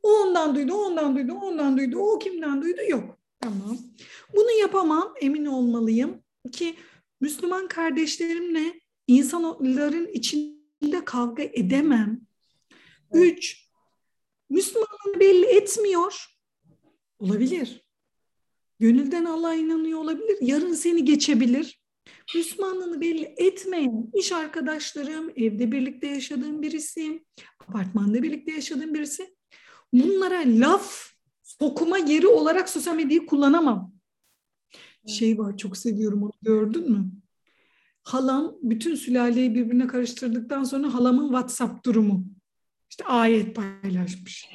O 0.03 0.09
ondan 0.09 0.55
duydu, 0.55 0.73
ondan 0.73 1.15
duydu, 1.15 1.33
ondan 1.33 1.77
duydu. 1.77 1.97
O 1.97 2.19
kimden 2.19 2.61
duydu? 2.61 2.81
Yok. 2.89 3.19
Tamam. 3.39 3.77
Bunu 4.35 4.51
yapamam. 4.51 5.13
Emin 5.21 5.45
olmalıyım 5.45 6.23
ki 6.51 6.75
Müslüman 7.21 7.67
kardeşlerimle 7.67 8.81
insanların 9.07 10.07
içinde 10.07 11.05
kavga 11.05 11.43
edemem. 11.43 12.21
Üç, 13.13 13.67
Müslümanlığı 14.49 15.19
belli 15.19 15.45
etmiyor. 15.45 16.25
Olabilir. 17.19 17.85
Gönülden 18.79 19.25
Allah'a 19.25 19.55
inanıyor 19.55 19.99
olabilir. 19.99 20.37
Yarın 20.41 20.73
seni 20.73 21.05
geçebilir. 21.05 21.80
Müslümanlığını 22.35 23.01
belli 23.01 23.35
etmeyen 23.37 24.11
iş 24.13 24.31
arkadaşlarım, 24.31 25.31
evde 25.35 25.71
birlikte 25.71 26.07
yaşadığım 26.07 26.61
birisi, 26.61 27.25
apartmanda 27.59 28.23
birlikte 28.23 28.51
yaşadığım 28.51 28.93
birisi. 28.93 29.35
Bunlara 29.93 30.43
laf 30.45 31.11
sokuma 31.43 31.97
yeri 31.97 32.27
olarak 32.27 32.69
sosyal 32.69 32.95
medyayı 32.95 33.25
kullanamam. 33.25 33.93
Şey 35.07 35.37
var 35.37 35.57
çok 35.57 35.77
seviyorum 35.77 36.23
onu 36.23 36.31
gördün 36.41 36.91
mü? 36.91 37.11
Halam 38.03 38.55
bütün 38.61 38.95
sülaleyi 38.95 39.55
birbirine 39.55 39.87
karıştırdıktan 39.87 40.63
sonra 40.63 40.93
halamın 40.93 41.27
WhatsApp 41.27 41.85
durumu. 41.85 42.25
İşte 42.89 43.05
ayet 43.05 43.55
paylaşmış. 43.55 44.45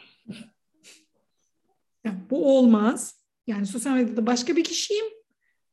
Yani 2.04 2.18
bu 2.30 2.58
olmaz. 2.58 3.20
Yani 3.46 3.66
sosyal 3.66 3.94
medyada 3.94 4.26
başka 4.26 4.56
bir 4.56 4.64
kişiyim. 4.64 5.06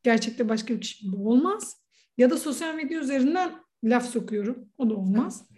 Gerçekte 0.04 0.48
başka 0.48 0.74
bir 0.74 0.80
kişiyim. 0.80 1.14
Bu 1.16 1.30
olmaz. 1.30 1.76
Ya 2.18 2.30
da 2.30 2.36
sosyal 2.36 2.74
medya 2.74 3.00
üzerinden 3.00 3.52
laf 3.84 4.10
sokuyorum. 4.10 4.68
O 4.78 4.90
da 4.90 4.94
olmaz. 4.94 5.48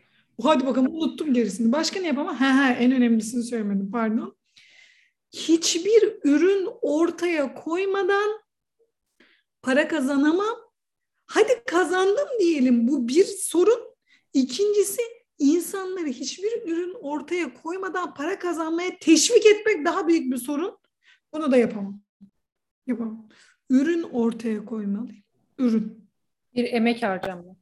Hadi 0.42 0.66
bakalım 0.66 0.94
unuttum 0.94 1.34
gerisini. 1.34 1.72
Başka 1.72 2.00
ne 2.00 2.06
yapamam? 2.06 2.36
Ha 2.36 2.56
ha 2.56 2.72
en 2.72 2.92
önemlisini 2.92 3.42
söylemedim 3.42 3.90
pardon. 3.90 4.36
Hiçbir 5.32 6.18
ürün 6.24 6.68
ortaya 6.82 7.54
koymadan 7.54 8.40
para 9.62 9.88
kazanamam. 9.88 10.56
Hadi 11.26 11.64
kazandım 11.66 12.28
diyelim 12.40 12.88
bu 12.88 13.08
bir 13.08 13.24
sorun. 13.24 13.96
İkincisi 14.32 15.02
insanları 15.38 16.06
hiçbir 16.06 16.62
ürün 16.72 16.94
ortaya 17.00 17.54
koymadan 17.54 18.14
para 18.14 18.38
kazanmaya 18.38 18.98
teşvik 18.98 19.46
etmek 19.46 19.84
daha 19.84 20.08
büyük 20.08 20.32
bir 20.32 20.38
sorun. 20.38 20.78
Bunu 21.32 21.52
da 21.52 21.56
yapamam. 21.56 22.02
Yapamam. 22.86 23.28
Ürün 23.70 24.02
ortaya 24.02 24.64
koymalıyım. 24.64 25.24
Ürün. 25.58 26.08
Bir 26.54 26.64
emek 26.72 27.02
harcama. 27.02 27.56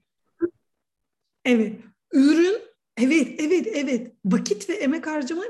Evet. 1.44 1.80
Ürün, 2.12 2.62
evet, 2.96 3.40
evet, 3.40 3.66
evet. 3.74 4.12
Vakit 4.24 4.70
ve 4.70 4.74
emek 4.74 5.06
harcama. 5.06 5.44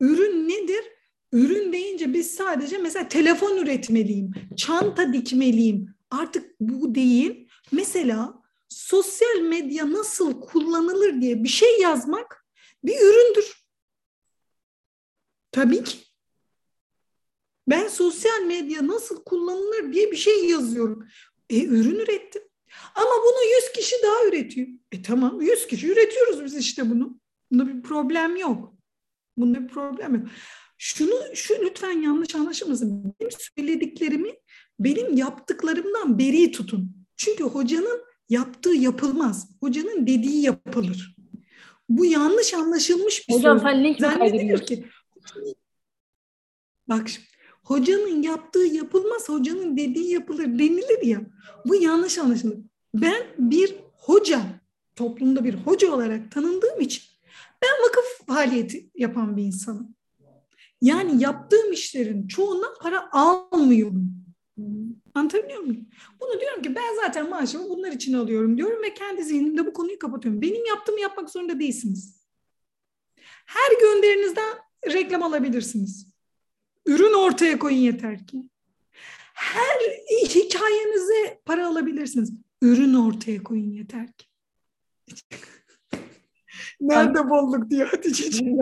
Ürün 0.00 0.48
nedir? 0.48 0.84
Ürün 1.32 1.72
deyince 1.72 2.14
biz 2.14 2.34
sadece 2.34 2.78
mesela 2.78 3.08
telefon 3.08 3.56
üretmeliyim, 3.56 4.32
çanta 4.56 5.12
dikmeliyim. 5.12 5.94
Artık 6.10 6.60
bu 6.60 6.94
değil. 6.94 7.48
Mesela 7.72 8.42
sosyal 8.68 9.40
medya 9.40 9.92
nasıl 9.92 10.40
kullanılır 10.40 11.20
diye 11.20 11.44
bir 11.44 11.48
şey 11.48 11.80
yazmak 11.80 12.46
bir 12.84 12.94
üründür. 13.00 13.66
Tabii 15.52 15.84
ki. 15.84 15.98
Ben 17.70 17.88
sosyal 17.88 18.42
medya 18.46 18.86
nasıl 18.86 19.24
kullanılır 19.24 19.92
diye 19.92 20.10
bir 20.10 20.16
şey 20.16 20.48
yazıyorum. 20.48 21.08
E 21.50 21.64
ürün 21.64 21.98
ürettim. 21.98 22.42
Ama 22.94 23.10
bunu 23.24 23.54
100 23.56 23.72
kişi 23.72 23.96
daha 24.02 24.28
üretiyor. 24.28 24.68
E 24.92 25.02
tamam 25.02 25.40
100 25.40 25.66
kişi 25.66 25.88
üretiyoruz 25.92 26.44
biz 26.44 26.56
işte 26.56 26.90
bunu. 26.90 27.20
Bunda 27.50 27.68
bir 27.68 27.82
problem 27.82 28.36
yok. 28.36 28.74
Bunda 29.36 29.62
bir 29.62 29.68
problem 29.68 30.14
yok. 30.14 30.28
Şunu 30.78 31.14
şu 31.34 31.54
lütfen 31.62 32.02
yanlış 32.02 32.34
anlaşılmasın. 32.34 33.14
Benim 33.20 33.32
söylediklerimi 33.56 34.34
benim 34.78 35.16
yaptıklarımdan 35.16 36.18
beri 36.18 36.52
tutun. 36.52 37.06
Çünkü 37.16 37.44
hocanın 37.44 38.04
yaptığı 38.28 38.74
yapılmaz. 38.74 39.50
Hocanın 39.60 40.06
dediği 40.06 40.42
yapılır. 40.42 41.16
Bu 41.88 42.04
yanlış 42.04 42.54
anlaşılmış 42.54 43.28
bir 43.28 43.34
Hocam 43.34 43.58
söz. 43.58 43.62
sen 43.62 43.84
link 43.84 44.00
mi 44.00 44.64
ki 44.64 44.86
bak 46.88 47.08
şimdi, 47.08 47.29
hocanın 47.70 48.22
yaptığı 48.22 48.64
yapılmaz, 48.64 49.28
hocanın 49.28 49.76
dediği 49.76 50.10
yapılır 50.10 50.46
denilir 50.46 51.02
ya. 51.02 51.20
Bu 51.66 51.74
yanlış 51.74 52.18
anlaşılır. 52.18 52.58
Ben 52.94 53.22
bir 53.38 53.74
hoca, 53.92 54.42
toplumda 54.96 55.44
bir 55.44 55.54
hoca 55.54 55.92
olarak 55.92 56.32
tanındığım 56.32 56.80
için 56.80 57.02
ben 57.62 57.70
vakıf 57.70 58.26
faaliyeti 58.26 58.90
yapan 58.94 59.36
bir 59.36 59.42
insanım. 59.42 59.94
Yani 60.82 61.22
yaptığım 61.22 61.72
işlerin 61.72 62.28
çoğundan 62.28 62.74
para 62.80 63.08
almıyorum. 63.12 64.12
Anlatabiliyor 65.14 65.60
muyum? 65.60 65.86
Bunu 66.20 66.40
diyorum 66.40 66.62
ki 66.62 66.74
ben 66.74 66.96
zaten 67.04 67.30
maaşımı 67.30 67.68
bunlar 67.68 67.92
için 67.92 68.12
alıyorum 68.12 68.58
diyorum 68.58 68.82
ve 68.82 68.94
kendi 68.94 69.24
zihnimde 69.24 69.66
bu 69.66 69.72
konuyu 69.72 69.98
kapatıyorum. 69.98 70.42
Benim 70.42 70.66
yaptığımı 70.66 71.00
yapmak 71.00 71.30
zorunda 71.30 71.60
değilsiniz. 71.60 72.26
Her 73.46 73.80
gönderinizden 73.80 74.58
reklam 74.86 75.22
alabilirsiniz. 75.22 76.09
Ürün 76.86 77.18
ortaya 77.18 77.58
koyun 77.58 77.76
yeter 77.76 78.26
ki. 78.26 78.42
Her 79.34 79.80
hikayenize 80.24 81.40
para 81.44 81.66
alabilirsiniz. 81.66 82.32
Ürün 82.62 82.94
ortaya 82.94 83.42
koyun 83.42 83.70
yeter 83.70 84.06
ki. 84.12 84.26
Nerede 86.80 87.30
bolluk 87.30 87.70
diyor 87.70 87.88
Hatice'ciğim. 87.88 88.58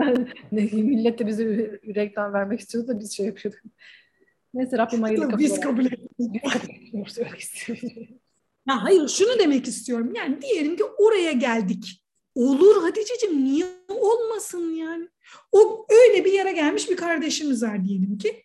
Ne, 0.51 0.61
millet 0.61 1.19
de 1.19 1.27
bize 1.27 1.45
reklam 1.95 2.33
vermek 2.33 2.59
istiyordu 2.59 2.87
da 2.87 2.99
biz 2.99 3.11
şey 3.17 3.25
yapıyorduk. 3.25 3.61
Neyse 4.53 4.77
Rabbim 4.77 5.01
hayırlı 5.01 5.29
kabul. 5.29 5.39
Biz 5.39 5.59
kabul 5.59 5.85
etmiyoruz. 5.85 7.17
Ya 8.67 8.83
hayır 8.83 9.07
şunu 9.07 9.39
demek 9.39 9.67
istiyorum. 9.67 10.13
Yani 10.15 10.41
diyelim 10.41 10.75
ki 10.75 10.83
oraya 10.83 11.31
geldik. 11.31 12.03
Olur 12.39 12.81
Hatice'ciğim 12.83 13.43
niye 13.43 13.65
olmasın 13.89 14.73
yani? 14.73 15.07
O 15.51 15.85
öyle 15.89 16.25
bir 16.25 16.33
yere 16.33 16.51
gelmiş 16.51 16.89
bir 16.89 16.97
kardeşimiz 16.97 17.63
var 17.63 17.85
diyelim 17.85 18.17
ki. 18.17 18.43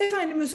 Efendim 0.00 0.48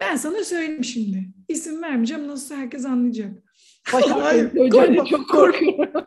ben 0.00 0.16
sana 0.16 0.44
söyleyeyim 0.44 0.84
şimdi. 0.84 1.28
İsim 1.48 1.82
vermeyeceğim 1.82 2.28
nasıl 2.28 2.54
herkes 2.54 2.84
anlayacak. 2.84 3.42
Hayır, 3.84 4.70
korkma, 4.70 5.04
çok 5.04 5.30
korkuyorum. 5.30 6.06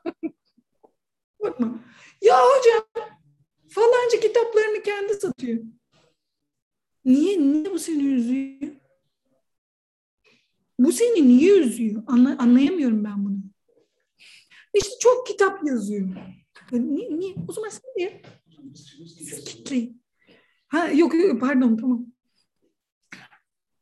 Bakma. 1.44 1.80
Ya 2.22 2.38
hocam 2.38 3.08
falanca 3.70 4.20
kitaplarını 4.22 4.84
kendi 4.84 5.14
satıyor. 5.14 5.64
Niye? 7.06 7.40
Niye 7.40 7.72
bu 7.72 7.80
seni 7.80 8.06
üzüyor? 8.06 8.72
Bu 10.80 10.92
seni 10.92 11.28
niye 11.28 11.52
üzüyor? 11.60 12.04
Anla, 12.08 12.36
anlayamıyorum 12.40 13.04
ben 13.04 13.26
bunu. 13.26 13.37
İşte 14.78 14.90
çok 15.00 15.28
kitap 15.28 15.68
yazıyor. 15.68 16.08
Ya 16.72 16.80
Niye? 16.80 17.20
niye? 17.20 17.36
O 17.48 17.54
zaman 17.54 17.70
sen 17.70 17.82
niye? 17.98 18.22
Siz 19.18 19.44
kitleyin. 19.46 20.02
Ha, 20.68 20.88
yok, 20.88 21.14
yok 21.16 21.42
pardon 21.42 21.78
tamam. 21.78 22.06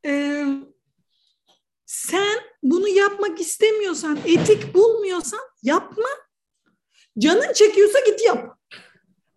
Ee, 0.06 0.46
sen 1.86 2.38
bunu 2.64 2.88
yapmak 2.88 3.42
istemiyorsan, 3.42 4.18
etik 4.26 4.74
bulmuyorsan 4.76 5.40
yapma. 5.64 6.08
Canın 7.20 7.54
çekiyorsa 7.54 8.00
git 8.06 8.22
yap. 8.26 8.58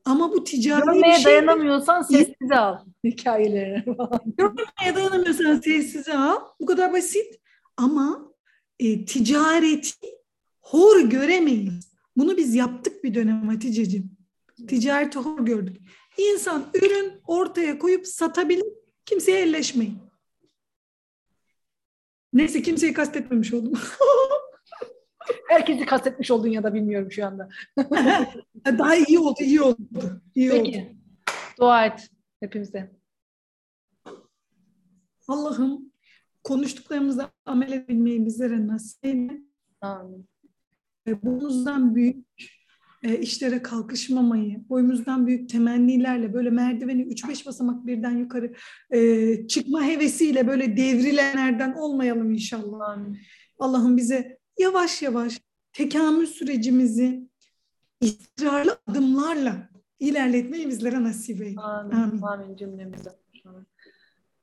Ama 0.04 0.32
bu 0.32 0.44
ticari 0.44 0.80
bir 0.82 0.86
Görmeye 0.86 1.14
şey. 1.14 1.24
dayanamıyorsan 1.24 2.02
sessize 2.02 2.56
al 2.56 2.78
hikayelerini 3.04 3.96
falan. 3.96 4.20
Görmeye 4.38 4.94
dayanamıyorsan 4.94 5.60
sessize 5.60 6.14
al. 6.16 6.40
Bu 6.60 6.66
kadar 6.66 6.92
basit. 6.92 7.40
Ama 7.76 8.32
e, 8.78 9.04
ticareti 9.04 10.17
hor 10.70 11.00
göremeyiz. 11.00 11.92
Bunu 12.16 12.36
biz 12.36 12.54
yaptık 12.54 13.04
bir 13.04 13.14
dönem 13.14 13.48
Hatice'ciğim. 13.48 14.10
Ticareti 14.68 15.18
hor 15.18 15.46
gördük. 15.46 15.76
İnsan 16.18 16.70
ürün 16.74 17.20
ortaya 17.26 17.78
koyup 17.78 18.06
satabilir. 18.06 18.64
Kimseye 19.04 19.40
elleşmeyin. 19.40 19.98
Neyse 22.32 22.62
kimseyi 22.62 22.92
kastetmemiş 22.92 23.54
oldum. 23.54 23.72
Herkesi 25.48 25.86
kastetmiş 25.86 26.30
oldun 26.30 26.48
ya 26.48 26.62
da 26.62 26.74
bilmiyorum 26.74 27.12
şu 27.12 27.26
anda. 27.26 27.48
Daha 28.66 28.96
iyi 28.96 29.18
oldu, 29.18 29.40
iyi 29.40 29.62
oldu. 29.62 30.22
İyi 30.34 30.52
oldu. 30.52 30.62
Peki. 30.64 30.96
Dua 31.60 31.86
et 31.86 32.10
hepimize. 32.40 32.98
Allah'ım 35.28 35.92
konuştuklarımıza 36.44 37.30
amel 37.44 37.72
edebilmeyi 37.72 38.26
bizlere 38.26 38.66
nasip 38.66 39.04
eyle. 39.04 39.42
Amin. 39.80 40.28
Boyumuzdan 41.22 41.94
büyük 41.94 42.26
e, 43.02 43.18
işlere 43.18 43.62
kalkışmamayı, 43.62 44.68
boyumuzdan 44.68 45.26
büyük 45.26 45.48
temennilerle 45.48 46.34
böyle 46.34 46.50
merdiveni 46.50 47.02
3-5 47.02 47.46
basamak 47.46 47.86
birden 47.86 48.16
yukarı 48.16 48.54
e, 48.90 49.46
çıkma 49.46 49.84
hevesiyle 49.84 50.48
böyle 50.48 50.76
devrilenlerden 50.76 51.72
olmayalım 51.72 52.32
inşallah. 52.32 52.98
Allah'ım 53.58 53.96
bize 53.96 54.38
yavaş 54.58 55.02
yavaş 55.02 55.40
tekamül 55.72 56.26
sürecimizi 56.26 57.28
istikrarlı 58.00 58.78
adımlarla 58.86 59.68
ilerletmeyi 60.00 60.68
bizlere 60.68 61.02
nasip 61.02 61.42
eyle. 61.42 61.60
Amin. 61.60 61.92
Amin. 61.92 62.22
Amin 62.22 62.56
cümlemize. 62.56 63.10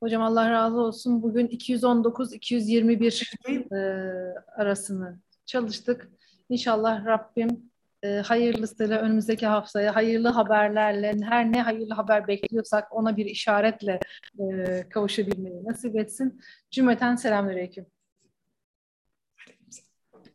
Hocam 0.00 0.22
Allah 0.22 0.50
razı 0.50 0.76
olsun. 0.76 1.22
Bugün 1.22 1.46
219-221 1.46 3.74
e, 3.74 3.78
arasını 4.56 5.20
çalıştık. 5.46 6.10
İnşallah 6.48 7.06
Rabbim 7.06 7.70
e, 8.02 8.08
hayırlısıyla 8.08 9.00
önümüzdeki 9.00 9.46
haftaya 9.46 9.94
hayırlı 9.96 10.28
haberlerle 10.28 11.14
her 11.22 11.52
ne 11.52 11.62
hayırlı 11.62 11.94
haber 11.94 12.28
bekliyorsak 12.28 12.92
ona 12.96 13.16
bir 13.16 13.26
işaretle 13.26 14.00
e, 14.38 14.88
kavuşabilmeyi 14.88 15.64
nasip 15.64 15.96
etsin. 15.96 16.40
Cümleten 16.70 17.16
selamünaleyküm. 17.16 17.86